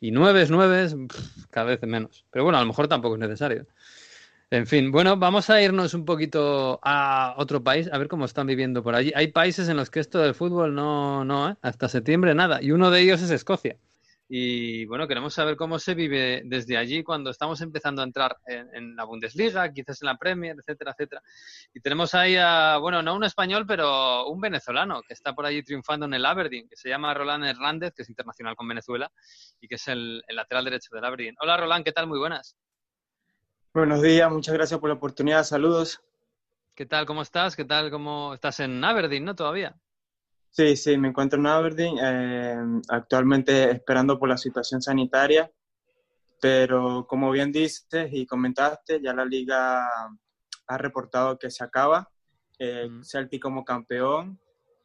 [0.00, 0.96] Y nueves, nueves,
[1.50, 2.26] cada vez menos.
[2.30, 3.66] Pero bueno, a lo mejor tampoco es necesario.
[4.50, 8.46] En fin, bueno, vamos a irnos un poquito a otro país, a ver cómo están
[8.46, 9.12] viviendo por allí.
[9.16, 11.56] Hay países en los que esto del fútbol no, no, ¿eh?
[11.62, 12.62] hasta septiembre nada.
[12.62, 13.76] Y uno de ellos es Escocia.
[14.28, 18.96] Y bueno, queremos saber cómo se vive desde allí cuando estamos empezando a entrar en,
[18.96, 21.22] la Bundesliga, quizás en la Premier, etcétera, etcétera.
[21.72, 25.62] Y tenemos ahí a, bueno, no un español, pero un venezolano que está por allí
[25.62, 29.10] triunfando en el Aberdeen, que se llama Roland Hernández, que es internacional con Venezuela
[29.60, 31.36] y que es el, lateral derecho del Aberdeen.
[31.40, 32.08] Hola Roland, ¿qué tal?
[32.08, 32.56] Muy buenas.
[33.72, 36.00] Buenos días, muchas gracias por la oportunidad, saludos.
[36.74, 37.06] ¿Qué tal?
[37.06, 37.54] ¿Cómo estás?
[37.54, 37.90] ¿Qué tal?
[37.90, 39.36] ¿Cómo estás en Aberdeen, no?
[39.36, 39.76] Todavía.
[40.50, 45.50] Sí, sí, me encuentro en Aberdeen, eh, actualmente esperando por la situación sanitaria,
[46.40, 49.86] pero como bien dices y comentaste, ya la liga
[50.66, 52.10] ha reportado que se acaba,
[52.58, 54.40] eh, Celtic como campeón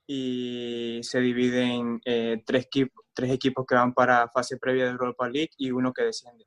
[0.05, 2.67] y se dividen eh, tres,
[3.13, 6.45] tres equipos que van para fase previa de Europa League y uno que desciende.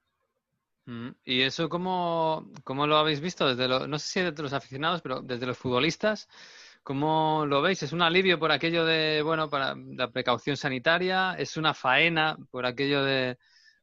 [1.25, 3.49] ¿Y eso cómo, cómo, lo habéis visto?
[3.49, 6.29] Desde no sé si desde los aficionados, pero desde los futbolistas.
[6.85, 7.83] ¿Cómo lo veis?
[7.83, 11.33] ¿Es un alivio por aquello de, bueno, para la precaución sanitaria?
[11.33, 13.39] ¿Es una faena por aquello de,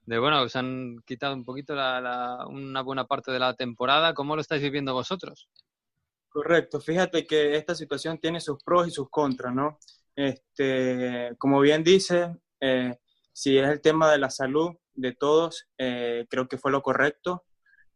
[0.05, 4.13] de bueno, os han quitado un poquito la, una buena parte de la temporada?
[4.13, 5.49] ¿Cómo lo estáis viviendo vosotros?
[6.29, 9.79] Correcto, fíjate que esta situación tiene sus pros y sus contras, ¿no?
[10.15, 12.99] Este, como bien dice, eh,
[13.33, 17.45] si es el tema de la salud de todos, eh, creo que fue lo correcto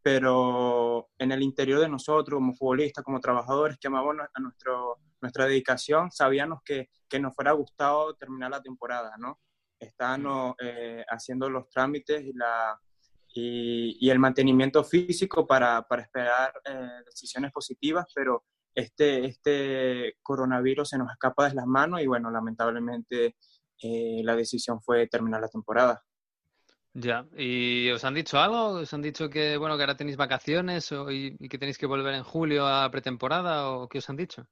[0.06, 4.40] pero en el interior de nosotros, como futbolistas, como trabajadores que amamos a
[5.20, 9.40] nuestra dedicación, sabíamos que, que nos fuera gustado terminar la temporada, ¿no?
[9.80, 12.80] Estábamos eh, haciendo los trámites y, la,
[13.34, 18.44] y, el mantenimiento físico para, para esperar eh, decisiones positivas, pero
[18.76, 23.38] este, este coronavirus se nos escapa de las manos y bueno, lamentablemente
[23.82, 26.04] eh, la decisión fue terminar la temporada.
[26.98, 28.68] Ya, ¿y os han dicho algo?
[28.80, 32.24] ¿Os han dicho que bueno que ahora tenéis vacaciones y, que tenéis que volver en
[32.24, 34.48] julio a pretemporada o qué os han dicho?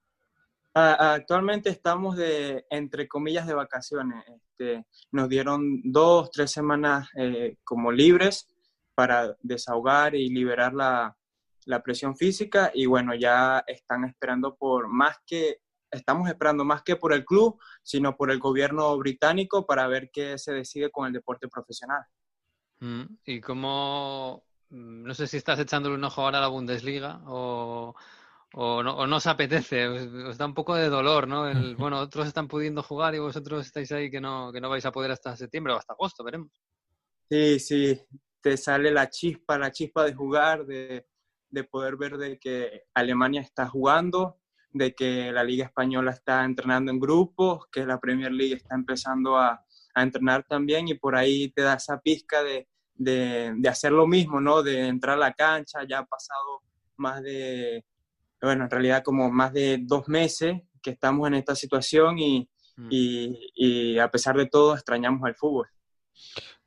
[0.73, 4.25] Actualmente estamos de, entre comillas, de vacaciones.
[4.27, 8.53] Este, nos dieron dos, tres semanas eh, como libres
[8.93, 11.15] para desahogar y liberar la,
[11.65, 16.97] la presión física y bueno, ya están esperando por más que, estamos esperando más que
[16.97, 21.13] por el club, sino por el gobierno británico para ver qué se decide con el
[21.13, 22.03] deporte profesional.
[22.83, 27.21] Mm, y cómo, mm, no sé si estás echándole un ojo ahora a la Bundesliga
[27.27, 27.95] o,
[28.55, 31.47] o, no, o no os apetece, os, da un poco de dolor, ¿no?
[31.47, 34.85] El, bueno, otros están pudiendo jugar y vosotros estáis ahí que no, que no vais
[34.85, 36.51] a poder hasta septiembre o hasta agosto, veremos.
[37.29, 38.01] Sí, sí,
[38.41, 41.07] te sale la chispa, la chispa de jugar, de,
[41.49, 46.91] de poder ver de que Alemania está jugando, de que la Liga Española está entrenando
[46.91, 49.63] en grupos, que la Premier League está empezando a,
[49.95, 54.07] a entrenar también y por ahí te da esa pizca de, de, de, hacer lo
[54.07, 54.63] mismo, ¿no?
[54.63, 56.61] De entrar a la cancha, ya ha pasado
[56.97, 57.83] más de,
[58.41, 62.87] bueno, en realidad como más de dos meses que estamos en esta situación y, mm.
[62.89, 65.67] y, y, a pesar de todo extrañamos el fútbol.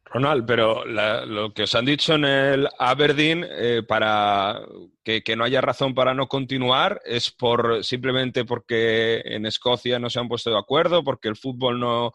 [0.04, 4.60] Ronald, pero lo que os han dicho en el Aberdeen eh, para
[5.02, 10.08] que, que, no haya razón para no continuar es por simplemente porque en Escocia no
[10.08, 12.12] se han puesto de acuerdo, porque el fútbol no,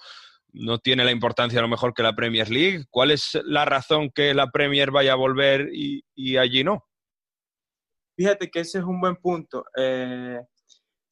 [0.54, 2.86] no tiene la importancia a lo mejor que la Premier League.
[2.90, 6.86] ¿Cuál es la razón que la Premier vaya a volver y, y allí no?
[8.16, 9.66] Fíjate que ese es un buen punto.
[9.78, 10.40] Eh,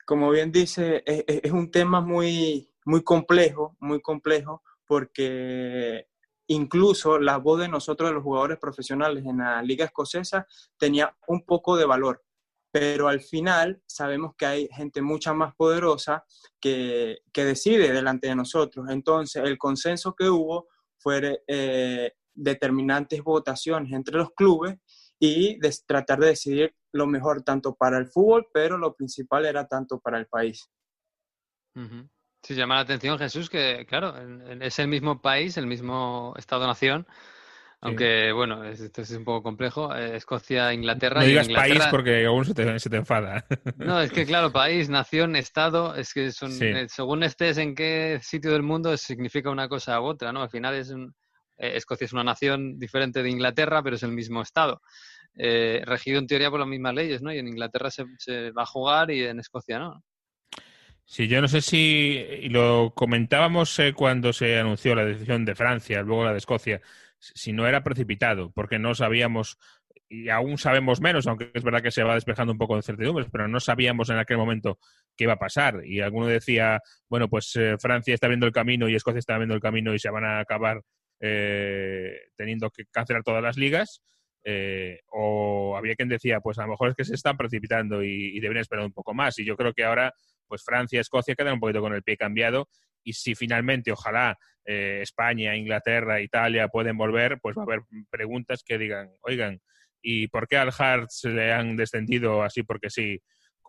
[0.06, 6.08] como bien dice, es, es, un tema muy, muy complejo, muy complejo, porque
[6.48, 11.46] incluso la voz de nosotros, de los jugadores profesionales en la liga escocesa, tenía un
[11.46, 12.24] poco de valor.
[12.72, 16.24] Pero al final sabemos que hay gente mucha más poderosa
[16.60, 18.88] que, que decide delante de nosotros.
[18.90, 20.68] Entonces, el consenso que hubo
[21.00, 24.78] fue eh, determinantes votaciones entre los clubes
[25.20, 30.00] y tratar de decidir lo mejor tanto para el fútbol, pero lo principal era tanto
[30.00, 30.70] para el país.
[32.44, 34.16] Sí, llama la atención, Jesús, que claro,
[34.62, 37.06] es el mismo país, el mismo Estado-nación,
[37.82, 39.96] aunque bueno, esto es un poco complejo.
[39.96, 41.22] Eh, Escocia, Inglaterra.
[41.22, 43.46] No digas país porque aún se te, se te, enfada.
[43.78, 48.20] No, es que claro, país, nación, Estado, es que son, eh, según estés en qué
[48.22, 50.42] sitio del mundo, significa una cosa u otra, ¿no?
[50.42, 51.14] Al final es un,
[51.58, 54.82] eh, Escocia es una nación diferente de Inglaterra, pero es el mismo Estado.
[55.36, 57.34] regido en teoría por las mismas leyes, ¿no?
[57.34, 60.04] Y en Inglaterra se, se va a jugar y en Escocia no.
[61.12, 65.56] Sí, yo no sé si, y lo comentábamos eh, cuando se anunció la decisión de
[65.56, 66.82] Francia, luego la de Escocia,
[67.20, 69.58] si no era precipitado, porque no sabíamos,
[70.08, 73.28] y aún sabemos menos, aunque es verdad que se va despejando un poco de incertidumbres,
[73.32, 74.80] pero no sabíamos en aquel momento
[75.16, 75.82] qué iba a pasar.
[75.86, 79.56] Y alguno decía, bueno, pues eh, Francia está viendo el camino y Escocia está viendo
[79.56, 80.82] el camino y se van a acabar
[81.20, 84.02] eh, teniendo que cancelar todas las ligas.
[85.12, 88.40] o había quien decía, pues a lo mejor es que se están precipitando y, y
[88.40, 89.38] deberían esperar un poco más.
[89.38, 90.14] Y yo creo que ahora
[90.50, 92.68] pues Francia, Escocia quedan un poquito con el pie cambiado
[93.04, 98.64] y si finalmente, ojalá, eh, España, Inglaterra, Italia pueden volver, pues va a haber preguntas
[98.64, 99.60] que digan, oigan,
[100.02, 103.20] ¿y por qué al Hearts le han descendido así porque sí?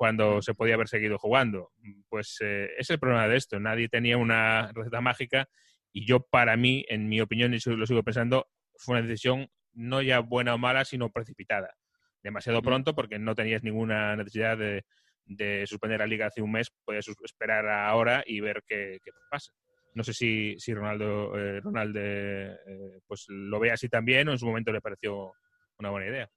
[0.00, 1.72] cuando se podía haber seguido jugando.
[2.08, 3.60] Pues eh, es el problema de esto.
[3.60, 5.46] Nadie tenía una receta mágica
[5.92, 10.00] y yo, para mí, en mi opinión, y lo sigo pensando, fue una decisión no
[10.00, 11.76] ya buena o mala, sino precipitada.
[12.22, 14.86] Demasiado pronto porque no tenías ninguna necesidad de,
[15.24, 18.98] de suspender la liga hace un mes, puedes esperar ahora y ver qué,
[19.30, 19.52] pasa.
[19.94, 24.38] No sé si, si Ronaldo, eh, Ronaldo eh, pues lo ve así también o en
[24.38, 25.32] su momento le pareció
[25.78, 26.30] una buena idea.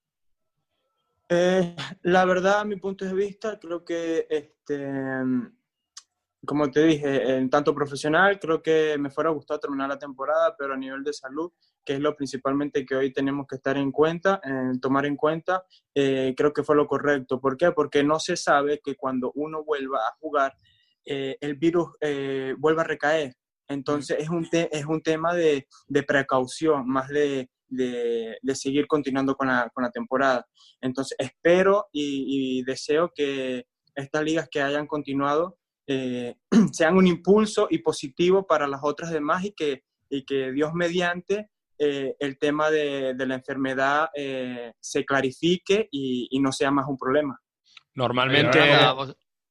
[1.30, 4.88] Eh, la verdad, a mi punto de vista, creo que, este,
[6.46, 10.74] como te dije, en tanto profesional, creo que me fuera gustado terminar la temporada, pero
[10.74, 11.52] a nivel de salud,
[11.86, 15.66] que es lo principalmente que hoy tenemos que estar en cuenta, en tomar en cuenta,
[15.94, 17.40] eh, creo que fue lo correcto.
[17.40, 17.72] ¿Por qué?
[17.72, 20.56] Porque no se sabe que cuando uno vuelva a jugar,
[21.06, 23.36] eh, el virus eh, vuelva a recaer.
[23.68, 29.48] Entonces es un, es un tema de, de precaución, más de, de, seguir continuando con
[29.48, 30.46] la, con la temporada.
[30.82, 33.66] Entonces espero y, deseo que
[33.96, 35.58] estas ligas que hayan continuado
[36.72, 41.50] sean un impulso y positivo para las otras demás y que, y que Dios mediante
[41.78, 47.39] eh, el tema de, la enfermedad eh, se clarifique y, no sea más un problema.
[47.95, 48.59] Normalmente...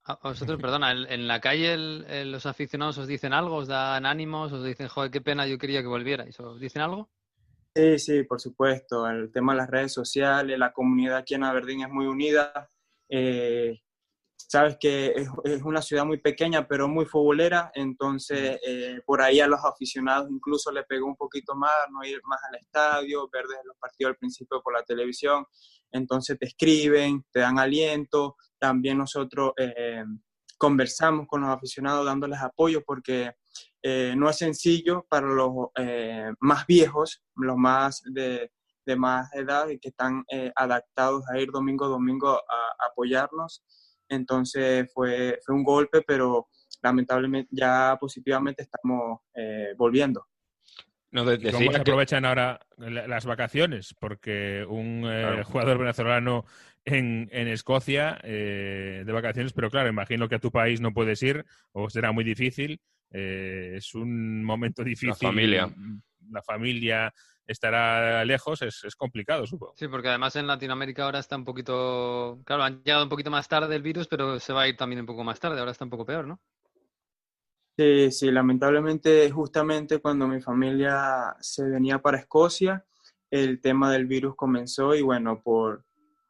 [0.04, 1.76] A vosotros, perdona, en la calle
[2.24, 5.80] los aficionados os dicen algo, os dan ánimos, os dicen, joder, qué pena, yo quería
[5.80, 7.08] que volvierais, ¿os dicen algo?
[7.74, 9.08] Sí, sí, por supuesto.
[9.08, 12.68] El tema de las redes sociales, la comunidad aquí en Aberdeen es muy unida.
[13.08, 13.80] Eh,
[14.48, 15.14] sabes que
[15.44, 20.30] es, una ciudad muy pequeña, pero muy futbolera, entonces eh, por ahí a los aficionados
[20.30, 24.10] incluso le pegó un poquito más, no ir más al estadio, ver desde los partidos
[24.10, 25.46] al principio por la televisión,
[25.90, 30.04] entonces te escriben, te dan aliento, también nosotros eh,
[30.58, 33.32] conversamos con los aficionados dándoles apoyo porque
[33.82, 35.50] eh, no es sencillo para los
[36.40, 38.50] más viejos, los más de,
[38.96, 40.24] más edad y que están
[40.54, 43.64] adaptados a ir domingo a domingo a apoyarnos
[44.12, 46.48] entonces fue, fue un golpe, pero
[46.82, 50.26] lamentablemente ya positivamente estamos eh, volviendo.
[51.10, 53.94] No, ¿Cómo se aprovechan ahora las vacaciones?
[53.98, 56.46] Porque un eh, jugador venezolano
[56.86, 61.22] en, en Escocia eh, de vacaciones, pero claro, imagino que a tu país no puedes
[61.22, 62.80] ir o será muy difícil.
[63.10, 65.08] es un momento difícil.
[65.10, 65.74] La familia.
[66.30, 67.12] La familia,
[67.46, 69.74] estará lejos, es, es, complicado, supongo.
[69.76, 73.48] Sí, porque además en Latinoamérica ahora está un poquito, claro, han llegado un poquito más
[73.48, 75.84] tarde el virus, pero se va a ir también un poco más tarde, ahora está
[75.84, 76.40] un poco peor, ¿no?
[77.76, 82.84] Sí, sí, lamentablemente justamente cuando mi familia se venía para Escocia,
[83.30, 85.86] el tema del virus comenzó y bueno, por,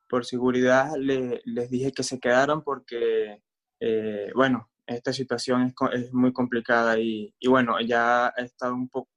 [0.08, 3.42] por seguridad le, les dije que se quedaran porque,
[3.80, 9.10] eh, bueno, esta situación es, muy complicada y, bueno, ya he estado un poco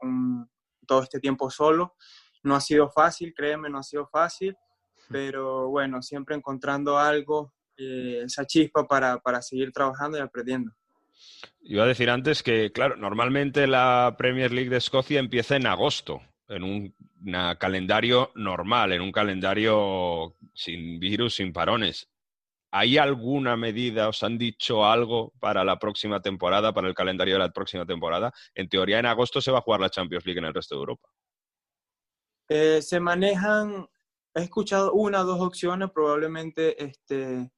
[0.85, 1.95] todo este tiempo solo.
[2.43, 4.55] No ha sido fácil, créeme, no ha sido fácil,
[5.09, 10.71] pero bueno, siempre encontrando algo, eh, esa chispa para, para seguir trabajando y aprendiendo.
[11.61, 16.21] Iba a decir antes que, claro, normalmente la Premier League de Escocia empieza en agosto,
[16.47, 16.95] en un
[17.57, 22.07] calendario normal, en un calendario sin virus, sin parones.
[22.77, 27.39] ¿Hay alguna medida, os han dicho algo para la próxima temporada, para el calendario de
[27.39, 28.33] la próxima temporada?
[28.53, 30.79] En teoría, en agosto se va a jugar la Champions League en el resto de
[30.79, 31.07] Europa.
[32.49, 33.87] Eh, se manejan,
[34.33, 37.49] he escuchado una o dos opciones, probablemente este,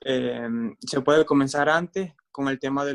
[0.00, 2.94] em, se puede comenzar antes con el tema de,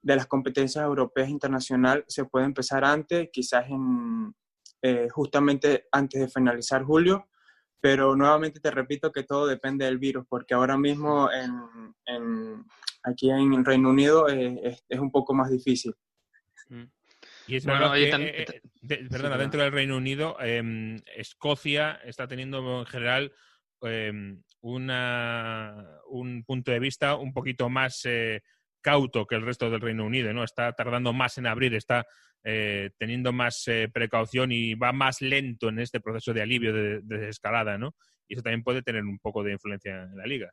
[0.00, 4.32] de las competencias europeas internacionales, se puede empezar antes, quizás en,
[4.80, 7.26] eh, justamente antes de finalizar julio,
[7.80, 12.64] pero nuevamente te repito que todo depende del virus, porque ahora mismo en,
[13.02, 15.94] aquí en el Reino Unido es, un poco más difícil.
[16.68, 16.84] Mm.
[17.46, 18.46] Y es bueno, que, eh,
[18.88, 23.32] eh, perdona, dentro del Reino Unido, em, Escocia está teniendo en general
[23.82, 28.42] em, una, un punto de vista un poquito más eh,
[28.80, 30.42] cauto que el resto del Reino Unido, ¿no?
[30.42, 32.06] Está tardando más en abrir, está
[32.46, 37.00] eh, teniendo más eh, precaución y va más lento en este proceso de alivio de,
[37.02, 37.94] desescalada, ¿no?
[38.28, 40.50] Y eso también puede tener un poco de influencia en la liga.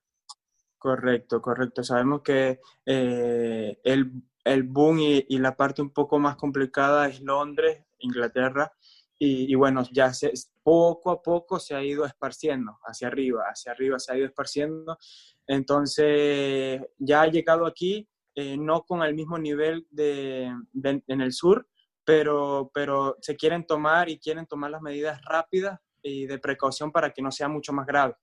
[0.78, 1.84] Correcto, correcto.
[1.84, 4.10] Sabemos que eh, el,
[4.46, 8.72] el, boom y, la parte un poco más complicada es Londres, Inglaterra,
[9.20, 10.32] y, bueno, ya se,
[10.64, 14.98] poco a poco se ha ido esparciendo hacia arriba, hacia arriba se ha ido esparciendo.
[15.46, 18.10] Entonces, ya ha llegado aquí,
[18.58, 21.68] no con el mismo nivel de, en el sur,
[22.04, 27.12] pero, pero se quieren tomar y quieren tomar las medidas rápidas y de precaución para
[27.12, 28.16] que no sea mucho más grave.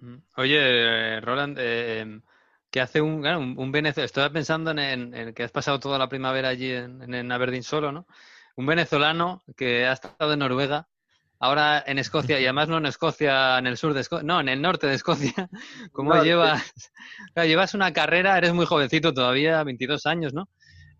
[0.00, 0.16] Mm.
[0.36, 2.20] Oye, Roland, eh,
[2.70, 4.06] ¿qué hace un, un, venezolano?
[4.06, 8.06] Estaba pensando en, que has pasado toda la primavera allí en, en Aberdeen solo, ¿no?
[8.56, 10.88] Un venezolano que ha estado en Noruega,
[11.38, 14.48] ahora en Escocia, y además no en Escocia, en el sur de Escocia, no, en
[14.48, 15.48] el norte de Escocia.
[15.92, 16.62] ¿Cómo llevas?
[17.34, 20.48] llevas una carrera, eres muy jovencito todavía, 22 años, ¿no?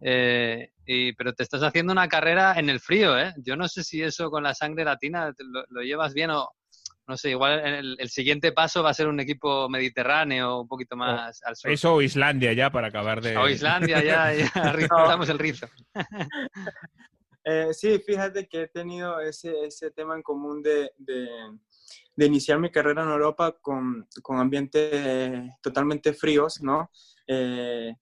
[0.01, 3.35] Eh, y, pero te estás haciendo una carrera en el frío, ¿eh?
[3.39, 5.33] Yo no sé si eso con la sangre latina
[5.71, 6.49] lo, llevas bien o
[7.09, 7.61] no sé, igual
[7.99, 11.71] el, siguiente paso va a ser un equipo mediterráneo, un poquito más al sur.
[11.71, 13.37] Eso o Islandia ya para acabar de...
[13.37, 15.69] O Islandia ya, ya rizamos el rizo.
[17.49, 21.29] Eh, sí, fíjate que he tenido ese, ese tema en común de, de,
[22.17, 26.91] de, iniciar mi carrera en Europa con, con ambientes totalmente fríos, ¿no?
[27.25, 27.95] Eh,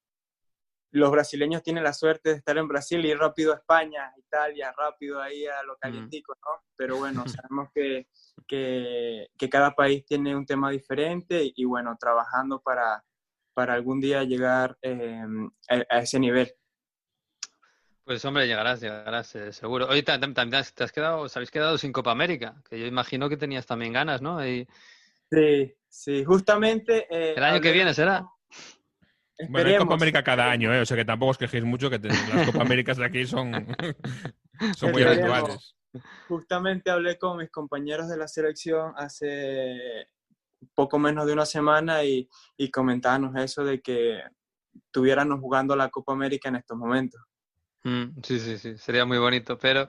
[0.98, 4.72] los brasileños tienen la suerte de estar en Brasil y ir rápido a España, Italia,
[4.76, 6.62] rápido ahí a lo calientico, ¿no?
[6.76, 8.06] Pero bueno, sabemos que,
[8.46, 13.04] que, cada país tiene un tema diferente y, bueno, trabajando para,
[13.54, 16.52] para algún día llegar em, a, ese nivel.
[18.04, 19.88] Pues hombre, llegarás, llegarás, eh, seguro.
[19.88, 23.36] Oye, también te has quedado, os habéis quedado sin Copa América, que yo imagino que
[23.36, 24.40] tenías también ganas, ¿no?
[24.40, 27.08] Sí, sí, justamente...
[27.10, 28.24] Eh, El año que viene será.
[29.48, 30.80] Bueno, hay Copa América cada año, ¿eh?
[30.80, 33.52] o sea que tampoco os quejéis mucho, que las Copa Américas de aquí son,
[34.76, 35.76] son muy habituales.
[36.28, 40.08] Justamente hablé con mis compañeros de la selección hace
[40.74, 44.20] poco menos de una semana y, y comentábamos eso de que
[44.74, 47.20] estuviéramos jugando la Copa América en estos momentos.
[47.84, 49.86] Mm, sí, sí, sí, sería muy bonito, pero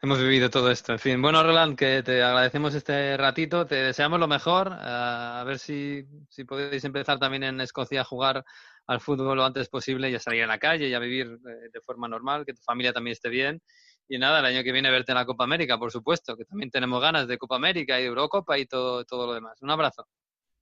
[0.00, 0.92] hemos vivido todo esto.
[0.92, 5.58] En fin, bueno, Roland, que te agradecemos este ratito, te deseamos lo mejor, a ver
[5.58, 8.42] si, si podéis empezar también en Escocia a jugar
[8.86, 11.68] al fútbol lo antes posible y a salir a la calle y a vivir eh,
[11.72, 13.60] de forma normal, que tu familia también esté bien.
[14.08, 16.70] Y nada, el año que viene verte en la Copa América, por supuesto, que también
[16.70, 19.60] tenemos ganas de Copa América y de Eurocopa y todo, todo lo demás.
[19.60, 20.06] Un abrazo.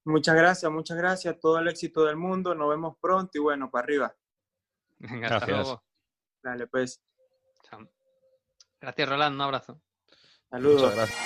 [0.07, 1.39] Muchas gracias, muchas gracias.
[1.39, 2.55] Todo el éxito del mundo.
[2.55, 4.15] Nos vemos pronto y bueno, para arriba.
[5.23, 5.85] hasta luego.
[6.45, 7.01] Dale, pues.
[8.79, 9.35] Gracias, Roland.
[9.35, 9.81] Un abrazo.
[10.51, 10.95] Saludos.
[10.95, 11.19] gracias.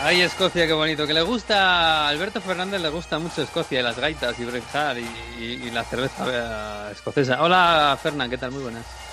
[0.00, 1.06] Ay, Escocia, qué bonito.
[1.06, 4.96] Que le gusta, a Alberto Fernández le gusta mucho Escocia y las gaitas y Brexar
[4.98, 5.04] y,
[5.38, 7.42] y, la cerveza escocesa.
[7.42, 8.50] Hola, Fernán, ¿qué tal?
[8.50, 9.11] Muy buenas.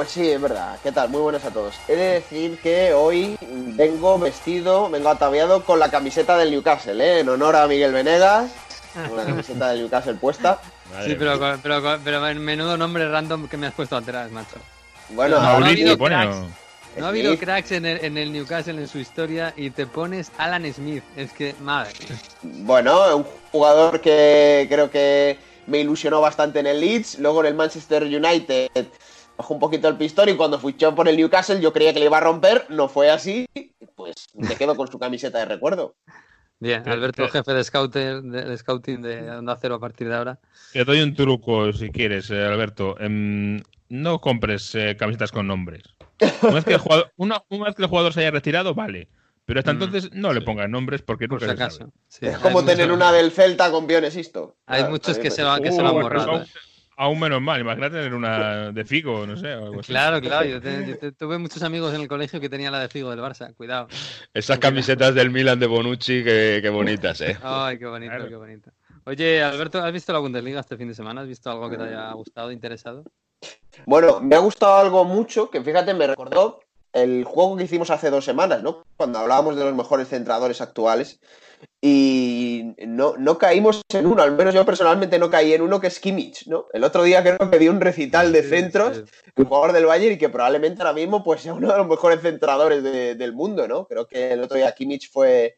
[0.00, 0.78] Pues sí, es verdad.
[0.82, 1.10] ¿Qué tal?
[1.10, 1.74] Muy buenas a todos.
[1.86, 7.20] He de decir que hoy vengo vestido, vengo ataviado con la camiseta del Newcastle, ¿eh?
[7.20, 8.50] en honor a Miguel Venegas.
[8.94, 10.58] Con la camiseta del Newcastle puesta.
[11.04, 14.56] sí, pero, pero, pero, menudo nombre random que me has puesto atrás, macho.
[15.10, 16.36] Bueno, no, ha habido cracks,
[16.96, 20.32] no ha habido cracks en el, en el, Newcastle en su historia y te pones
[20.38, 21.04] Alan Smith.
[21.14, 21.92] Es que, madre.
[22.40, 25.36] Bueno, un jugador que creo que
[25.66, 28.88] me ilusionó bastante en el Leeds, luego en el Manchester United
[29.40, 32.06] bajó un poquito el pistón y cuando fichó por el Newcastle yo creía que le
[32.06, 33.46] iba a romper, no fue así,
[33.94, 35.96] pues me quedo con su camiseta de recuerdo.
[36.58, 40.38] Bien, Alberto, jefe de, scouter, de, scouting de Onda Cero a partir de ahora.
[40.74, 43.00] Te doy un truco si quieres, eh, Alberto.
[43.00, 45.84] Em, no compres eh, camisetas con nombres.
[46.42, 49.08] Una vez, que el jugador, una, vez que el jugador se haya retirado, vale.
[49.46, 51.90] Pero hasta mm, entonces no le pongan nombres porque no Por si acaso.
[52.20, 54.58] es como tener una del Celta con Pionesisto.
[54.66, 56.44] Hay muchos que, se, va, que se lo han.
[57.00, 59.52] Aún menos mal, imagínate tener una de Figo, no sé.
[59.52, 59.90] Algo así.
[59.90, 60.44] Claro, claro.
[60.44, 63.88] Yo, tuve muchos amigos en el colegio que tenían la de Figo del Barça, cuidado.
[64.34, 67.38] Esas camisetas del Milan de Bonucci, qué, bonitas, ¿eh?
[67.42, 68.70] Ay, qué bonito, qué bonito.
[69.06, 71.22] Oye, Alberto, ¿has visto la Bundesliga este fin de semana?
[71.22, 73.04] ¿Has visto algo que te haya gustado, interesado?
[73.86, 76.60] Bueno, me ha gustado algo mucho que fíjate, me recordó
[76.92, 78.84] el juego que hicimos hace dos semanas, ¿no?
[78.98, 81.18] Cuando hablábamos de los mejores centradores actuales
[81.80, 85.86] y no, no, caímos en uno, al menos yo personalmente no caí en uno que
[85.86, 86.66] es Kimmich, ¿no?
[86.72, 89.02] El otro día creo que dio un recital de centros,
[89.36, 92.20] un jugador del Bayern y que probablemente ahora mismo pues sea uno de los mejores
[92.20, 93.86] centradores del mundo, ¿no?
[93.86, 95.56] Creo que el otro día Kimmich fue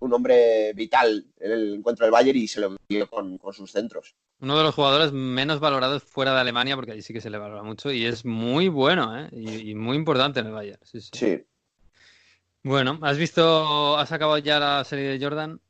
[0.00, 4.14] un hombre vital en el encuentro del Bayern y se lo vio con, sus centros.
[4.40, 7.38] Uno de los jugadores menos valorados fuera de Alemania, porque allí sí que se le
[7.38, 9.28] valora mucho y es muy bueno, ¿eh?
[9.32, 10.80] Y, muy importante en el Bayern.
[10.84, 11.00] sí.
[11.00, 11.44] sí.
[12.64, 15.60] Bueno, ¿has visto, has acabado ya la serie de Jordan?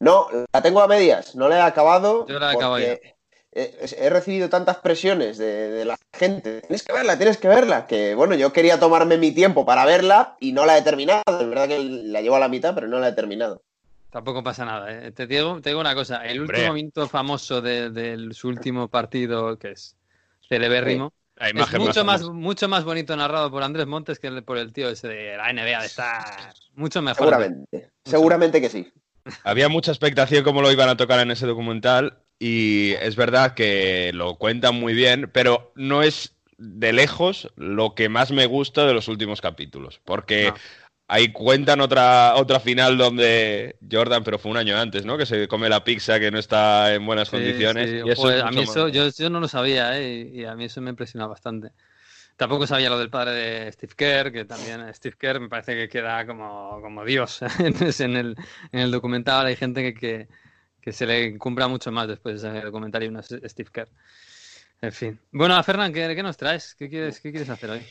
[0.00, 2.26] No, la tengo a medias, no la he acabado.
[2.26, 2.98] Yo la he acabado ya.
[3.52, 6.62] He, recibido tantas presiones de, la gente.
[6.62, 7.86] Tienes que verla, tienes que verla.
[7.86, 11.22] Que bueno, yo quería tomarme mi tiempo para verla y no la he terminado.
[11.28, 13.62] Es verdad que la llevo a la mitad, pero no la he terminado.
[14.10, 14.90] Tampoco pasa nada.
[14.90, 15.12] ¿eh?
[15.12, 16.26] Te, digo, te, digo, una cosa.
[16.26, 19.96] El último minuto famoso de, su último partido, que es
[20.48, 24.88] celebérrimo, es mucho más, mucho más bonito narrado por Andrés Montes que por el tío
[24.88, 27.28] ese de la NBA de estar mucho mejor.
[27.28, 28.92] Seguramente, seguramente que sí.
[29.42, 34.10] Había mucha expectación cómo lo iban a tocar en ese documental y es verdad que
[34.14, 38.94] lo cuentan muy bien, pero no es de lejos lo que más me gusta de
[38.94, 40.52] los últimos capítulos, porque
[41.06, 45.18] Ahí cuentan otra, otra final donde Jordan, pero fue un año antes, ¿no?
[45.18, 48.02] Que se come la pizza que no está en buenas condiciones.
[48.42, 50.30] a mí eso, yo, no lo sabía, ¿eh?
[50.32, 51.72] Y, a mí eso me impresiona bastante.
[52.36, 55.88] Tampoco sabía lo del padre de Steve Kerr, que también Steve Kerr me parece que
[55.90, 58.34] queda como, como Dios en, el,
[58.72, 59.44] en el documental.
[59.44, 60.26] Hay gente que,
[60.80, 63.88] que, se le cumpla mucho más después de ese documental y uno Steve Kerr.
[64.80, 65.20] En fin.
[65.32, 66.74] Bueno, Fernán, ¿qué, ¿qué, nos traes?
[66.74, 67.82] ¿Qué quieres, ¿Qué quieres hacer hoy?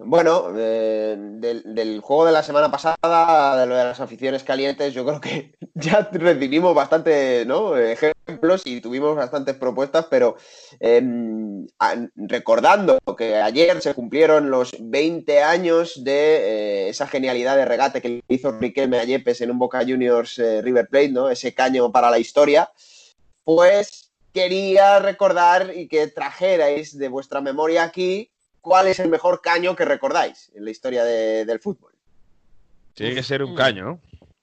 [0.00, 5.04] Bueno, eh, del, juego de la semana pasada, de lo de las aficiones calientes, yo
[5.04, 7.76] creo que ya recibimos bastante ¿no?
[7.76, 10.36] ejemplos y tuvimos bastantes propuestas, pero
[10.78, 11.66] em,
[12.14, 18.22] recordando que ayer se cumplieron los 20 años de eh, esa genialidad de regate que
[18.28, 21.28] hizo Riquelme a en un Boca Juniors eh, River Plate, ¿no?
[21.28, 22.70] ese caño para la historia,
[23.42, 28.30] pues quería recordar y que trajerais de vuestra memoria aquí
[28.68, 31.92] cuál es el mejor caño que recordáis en la historia del fútbol.
[32.92, 34.00] Tiene que ser un caño, ¿no?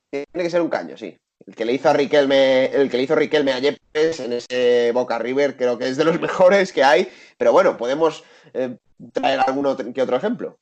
[0.10, 1.16] Tiene que ser un caño, sí.
[1.46, 4.92] El que le hizo a Riquelme, el que le hizo Riquelme a Yepes en ese
[4.94, 7.08] Boca River, creo que es de los mejores que hay.
[7.38, 8.24] Pero bueno, podemos
[8.54, 8.78] eh,
[9.14, 10.58] traer alguno que otro ejemplo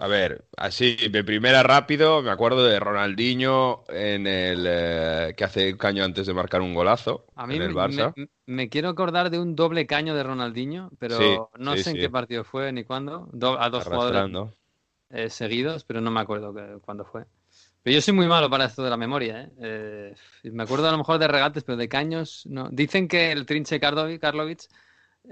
[0.00, 5.72] a ver, así, de primera rápido, me acuerdo de Ronaldinho en el eh, que hace
[5.72, 8.12] un caño antes de marcar un golazo a mí en el Barça.
[8.46, 12.44] Me, quiero acordar de un doble caño de Ronaldinho, pero no sé en qué partido
[12.44, 13.28] fue ni cuándo.
[13.58, 14.30] a dos jugadores
[15.10, 17.24] eh, seguidos, pero no me acuerdo cuándo fue.
[17.82, 19.48] Pero yo soy muy malo para esto de la memoria.
[19.60, 20.14] ¿eh?
[20.44, 22.68] me acuerdo a lo mejor de regates, pero de caños no.
[22.70, 24.66] Dicen que el Trinche Karlovic eh,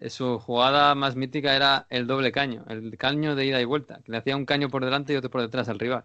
[0.08, 4.12] su jugada más mítica era el doble caño, el caño de ida y vuelta, que
[4.12, 6.04] le hacía un caño por delante y otro por detrás al rival.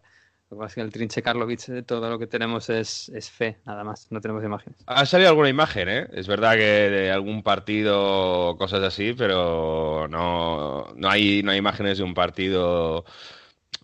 [0.50, 3.60] Lo que pasa es que el Trinche Karlovic, eh, todo lo que tenemos es, fe,
[3.66, 4.80] nada más, no tenemos imágenes.
[4.88, 6.08] Ha salido alguna imagen, ¿eh?
[6.12, 12.00] Es verdad que de algún partido, cosas así, pero no, no, hay, no hay imágenes
[12.00, 13.06] de un partido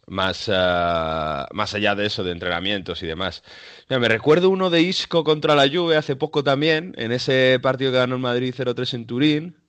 [0.07, 3.43] más, eh, más allá de eso, de entrenamientos y demás.
[3.87, 7.99] me recuerdo uno de Isco contra la Juve hace poco también, en ese partido que
[7.99, 9.64] ganó el Madrid 0-3 en Turín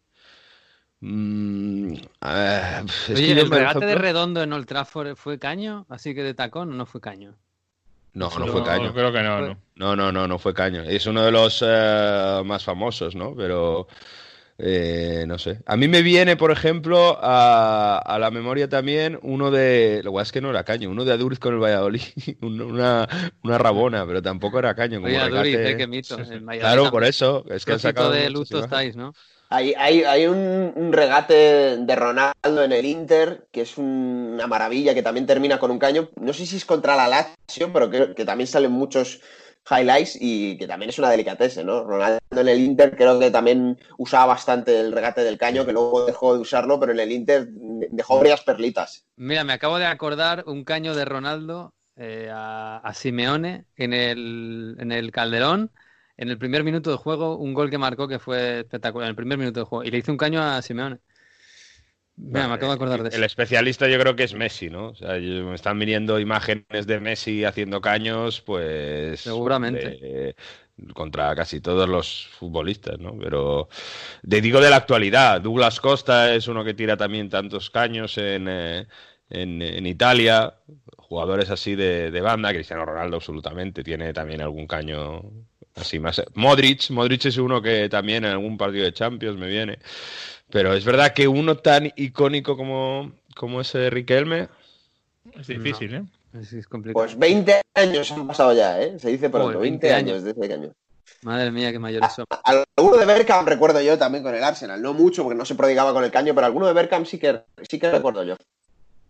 [1.09, 1.93] Mm,
[3.15, 5.87] Oye, ¿el regate de redondo en Old Trafford fue caño?
[5.89, 7.37] ¿Así que de tacón o no fue caño?
[8.13, 8.93] No, no, fue caño.
[8.93, 9.59] creo que no, no.
[9.77, 10.83] No, no, no, no fue caño.
[10.83, 13.37] Es uno de los eh, más famosos, ¿no?
[13.37, 13.87] Pero
[14.59, 15.61] eh, no sé.
[15.65, 20.01] A mí me viene, por ejemplo, a, la memoria también uno de.
[20.03, 22.03] Lo es que no era caño, uno de Aduriz con el Valladolid.
[22.43, 23.07] una,
[23.45, 25.01] una rabona, pero tampoco era caño.
[25.05, 26.17] Oye, Aduriz, eh, qué mito.
[26.59, 27.45] Claro, por eso.
[27.49, 28.11] Es que han sacado.
[28.11, 29.13] de luto estáis, ¿no?
[29.49, 35.03] Hay, hay, hay un, regate de Ronaldo en el Inter que es una maravilla, que
[35.03, 36.11] también termina con un caño.
[36.21, 39.21] No sé si es contra la Lazio, pero que, que también salen muchos
[39.71, 41.85] highlights y que también es una delicatese, ¿no?
[41.85, 46.07] Ronaldo en el Inter creo que también usaba bastante el regate del caño, que luego
[46.07, 49.05] dejó de usarlo, pero en el Inter dejó varias perlitas.
[49.17, 54.93] Mira, me acabo de acordar un caño de Ronaldo eh, a, Simeone en el, en
[54.93, 55.71] el Calderón.
[56.17, 59.17] En el primer minuto de juego, un gol que marcó que fue espectacular, en el
[59.17, 59.85] primer minuto de juego.
[59.85, 60.99] Y le hizo un caño a Simeone.
[62.17, 63.19] Mira, me acabo de acordar de eso.
[63.19, 64.89] El especialista yo creo que es Messi, ¿no?
[64.89, 69.21] O sea, me están viniendo imágenes de Messi haciendo caños, pues...
[69.21, 70.35] Seguramente.
[70.95, 73.19] contra casi todos los futbolistas, ¿no?
[73.19, 73.69] Pero
[74.27, 78.49] te digo de la actualidad, Douglas Costa es uno que tira también tantos caños en,
[78.49, 78.87] eh,
[79.29, 80.55] en, Italia,
[80.97, 85.23] jugadores así de, de, banda, Cristiano Ronaldo absolutamente tiene también algún caño
[85.77, 86.23] así más...
[86.35, 89.79] Modric, Modric es uno que también en algún partido de Champions me viene.
[90.51, 94.49] Pero es verdad que uno tan icónico como, como ese de Riquelme
[95.39, 96.05] es difícil, ¿eh?
[96.35, 97.05] Es, complicado.
[97.05, 98.99] Pues 20 años han pasado ya, ¿eh?
[98.99, 100.23] Se dice pronto, 20, años.
[100.23, 100.73] desde ese año.
[101.23, 102.27] Madre mía, qué mayores son.
[102.45, 104.81] Alguno de Berkham recuerdo yo también con el Arsenal.
[104.81, 107.41] No mucho, porque no se prodigaba con el caño, pero alguno de Berkham sí que,
[107.69, 108.37] sí que recuerdo yo.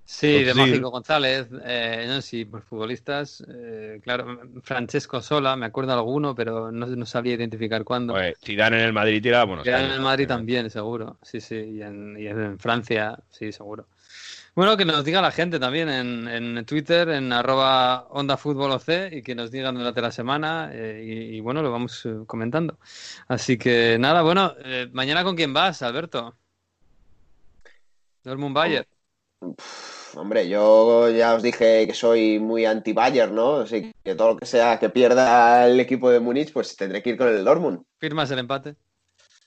[0.08, 5.90] Sí, de Mágico González, eh, no, sí, por futbolistas, eh, claro, Francesco Sola, me acuerdo
[5.90, 8.12] de alguno, pero no, no sabía identificar cuándo.
[8.12, 9.64] Pues, Zidane en el Madrid tiraba bueno.
[9.64, 13.88] Zidane en el Madrid también, seguro, sí, sí, y en, y en, Francia, sí, seguro.
[14.54, 19.12] Bueno, que nos diga la gente también en, en Twitter, en arroba Onda Fútbol OC,
[19.12, 21.02] y que nos digan durante la semana, eh,
[21.32, 22.78] y, bueno, lo vamos eh, comentando.
[23.26, 26.36] Así que nada, bueno, eh, mañana con quién vas, Alberto?
[28.22, 28.86] Dortmund Bayer.
[30.16, 33.56] Hombre, yo ya os dije que soy muy anti-Bayer, ¿no?
[33.56, 37.10] Así que todo lo que sea que pierda el equipo de Múnich, pues tendré que
[37.10, 37.84] ir con el Dortmund.
[37.98, 38.76] ¿Firmas el empate?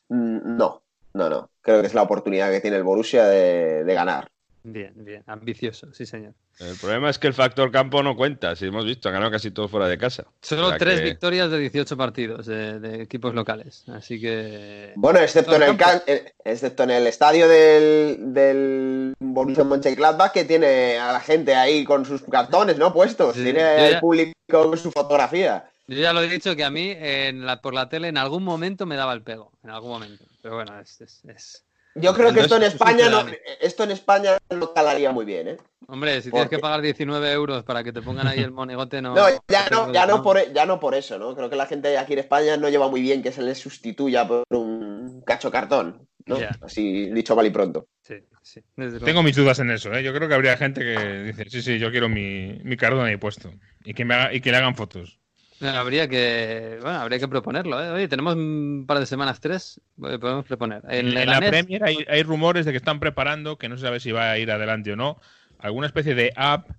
[0.09, 0.83] Mm, no,
[1.13, 1.49] no, no.
[1.61, 4.29] Creo que es la oportunidad que tiene el Borussia de ganar.
[4.63, 6.33] Bien, bien, ambicioso, sí señor.
[6.59, 9.51] El problema es que el factor campo no cuenta, si hemos visto, ha ganado casi
[9.51, 10.25] todo fuera de casa.
[10.41, 14.91] Solo tres victorias de 18 partidos de, equipos locales, así que...
[14.95, 15.77] Bueno, excepto en el,
[16.07, 21.85] eh, excepto en el estadio del, del Borussia Mönchengladbach que tiene a la gente ahí
[21.85, 22.93] con sus cartones, ¿no?
[22.93, 25.71] Puestos, tiene el público con su fotografía.
[25.87, 28.43] Yo ya lo he dicho que a mí en la, por la tele en algún
[28.43, 30.99] momento me daba el pego, en algún momento, pero bueno, es...
[30.99, 31.63] es
[31.95, 33.25] yo creo que esto en España no,
[33.59, 35.57] esto en España no calaría muy bien, ¿eh?
[35.87, 39.15] Hombre, si tienes que pagar 19 euros para que te pongan ahí el monigote, no.
[39.15, 41.35] No, ya no, ya no, por, e, ya no por eso, ¿no?
[41.35, 44.27] Creo que la gente aquí en España no lleva muy bien que se les sustituya
[44.27, 46.37] por un cacho cartón, ¿no?
[46.61, 47.87] Así dicho mal y pronto.
[48.03, 48.61] Sí, sí.
[49.03, 50.03] Tengo mis dudas en eso, ¿eh?
[50.03, 53.17] Yo creo que habría gente que dice, sí, sí, yo quiero mi, mi cartón ahí
[53.17, 53.51] puesto.
[53.83, 55.18] Y que, me haga, y que le hagan fotos.
[55.61, 57.83] Habría que, bueno, habría que proponerlo.
[57.83, 57.89] ¿eh?
[57.89, 60.81] Oye, tenemos un par de semanas, tres, podemos proponer.
[60.89, 64.31] En, la Premier hay, rumores de que están preparando, que no se sabe si va
[64.31, 65.19] a ir adelante o no,
[65.59, 66.69] alguna especie de app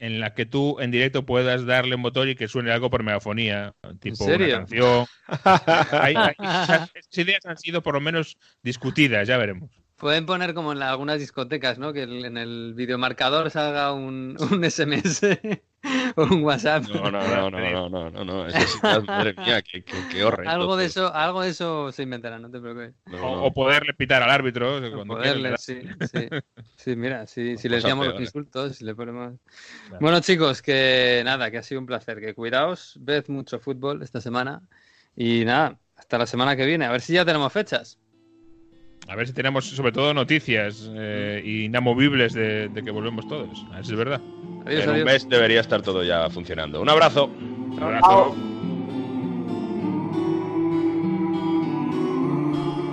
[0.00, 3.02] en la que tú en directo puedas darle un botón y que suene algo por
[3.02, 5.06] megafonía, tipo una canción.
[6.98, 9.70] esas ideas han sido por lo menos discutidas, ya veremos.
[9.98, 11.92] Pueden poner como en algunas discotecas, ¿no?
[11.92, 15.40] Que en el videomarcador salga un, un SMS
[16.16, 16.84] o un WhatsApp.
[16.84, 20.52] No, no, no, no, no, no, no, Eso sí, madre mía, qué, qué, horrendo.
[20.52, 22.94] Algo de eso, algo de eso se inventará, no te preocupes.
[23.20, 25.80] o, poderle pitar al árbitro cuando poderle, sí,
[26.12, 26.28] sí.
[26.76, 29.34] Sí, mira, si, si le decíamos los insultos, si le ponemos.
[30.00, 32.20] Bueno, chicos, que nada, que ha sido un placer.
[32.20, 34.62] Que cuidaos, ved mucho fútbol esta semana
[35.16, 36.84] y nada, hasta la semana que viene.
[36.84, 37.98] A ver si ya tenemos fechas.
[39.06, 43.64] A ver si tenemos sobre todo noticias eh, inamovibles de, que volvemos todos.
[43.70, 44.20] A ver si es verdad.
[44.66, 46.80] en un mes debería estar todo ya funcionando.
[46.80, 47.30] Un abrazo.
[47.76, 48.47] Un abrazo.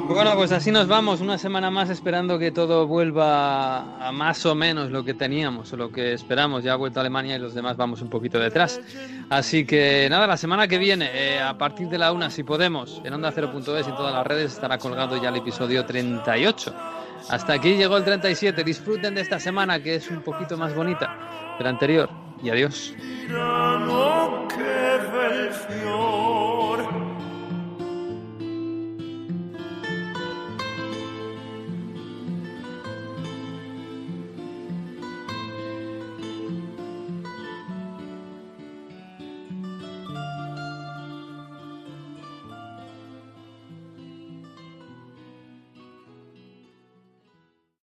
[0.07, 4.53] Bueno, pues así nos vamos, una semana más esperando que todo vuelva a más o
[4.53, 6.63] menos lo que teníamos o lo que esperamos.
[6.63, 8.79] Ya ha vuelto a Alemania y los demás vamos un poquito detrás.
[9.29, 13.01] Así que nada, la semana que viene, eh, a partir de la una, si podemos,
[13.03, 16.73] en Onda 0.es y en todas las redes estará colgado ya el episodio 38.
[17.29, 18.63] Hasta aquí llegó el 37.
[18.63, 22.09] Disfruten de esta semana que es un poquito más bonita que la anterior.
[22.43, 22.93] Y adiós.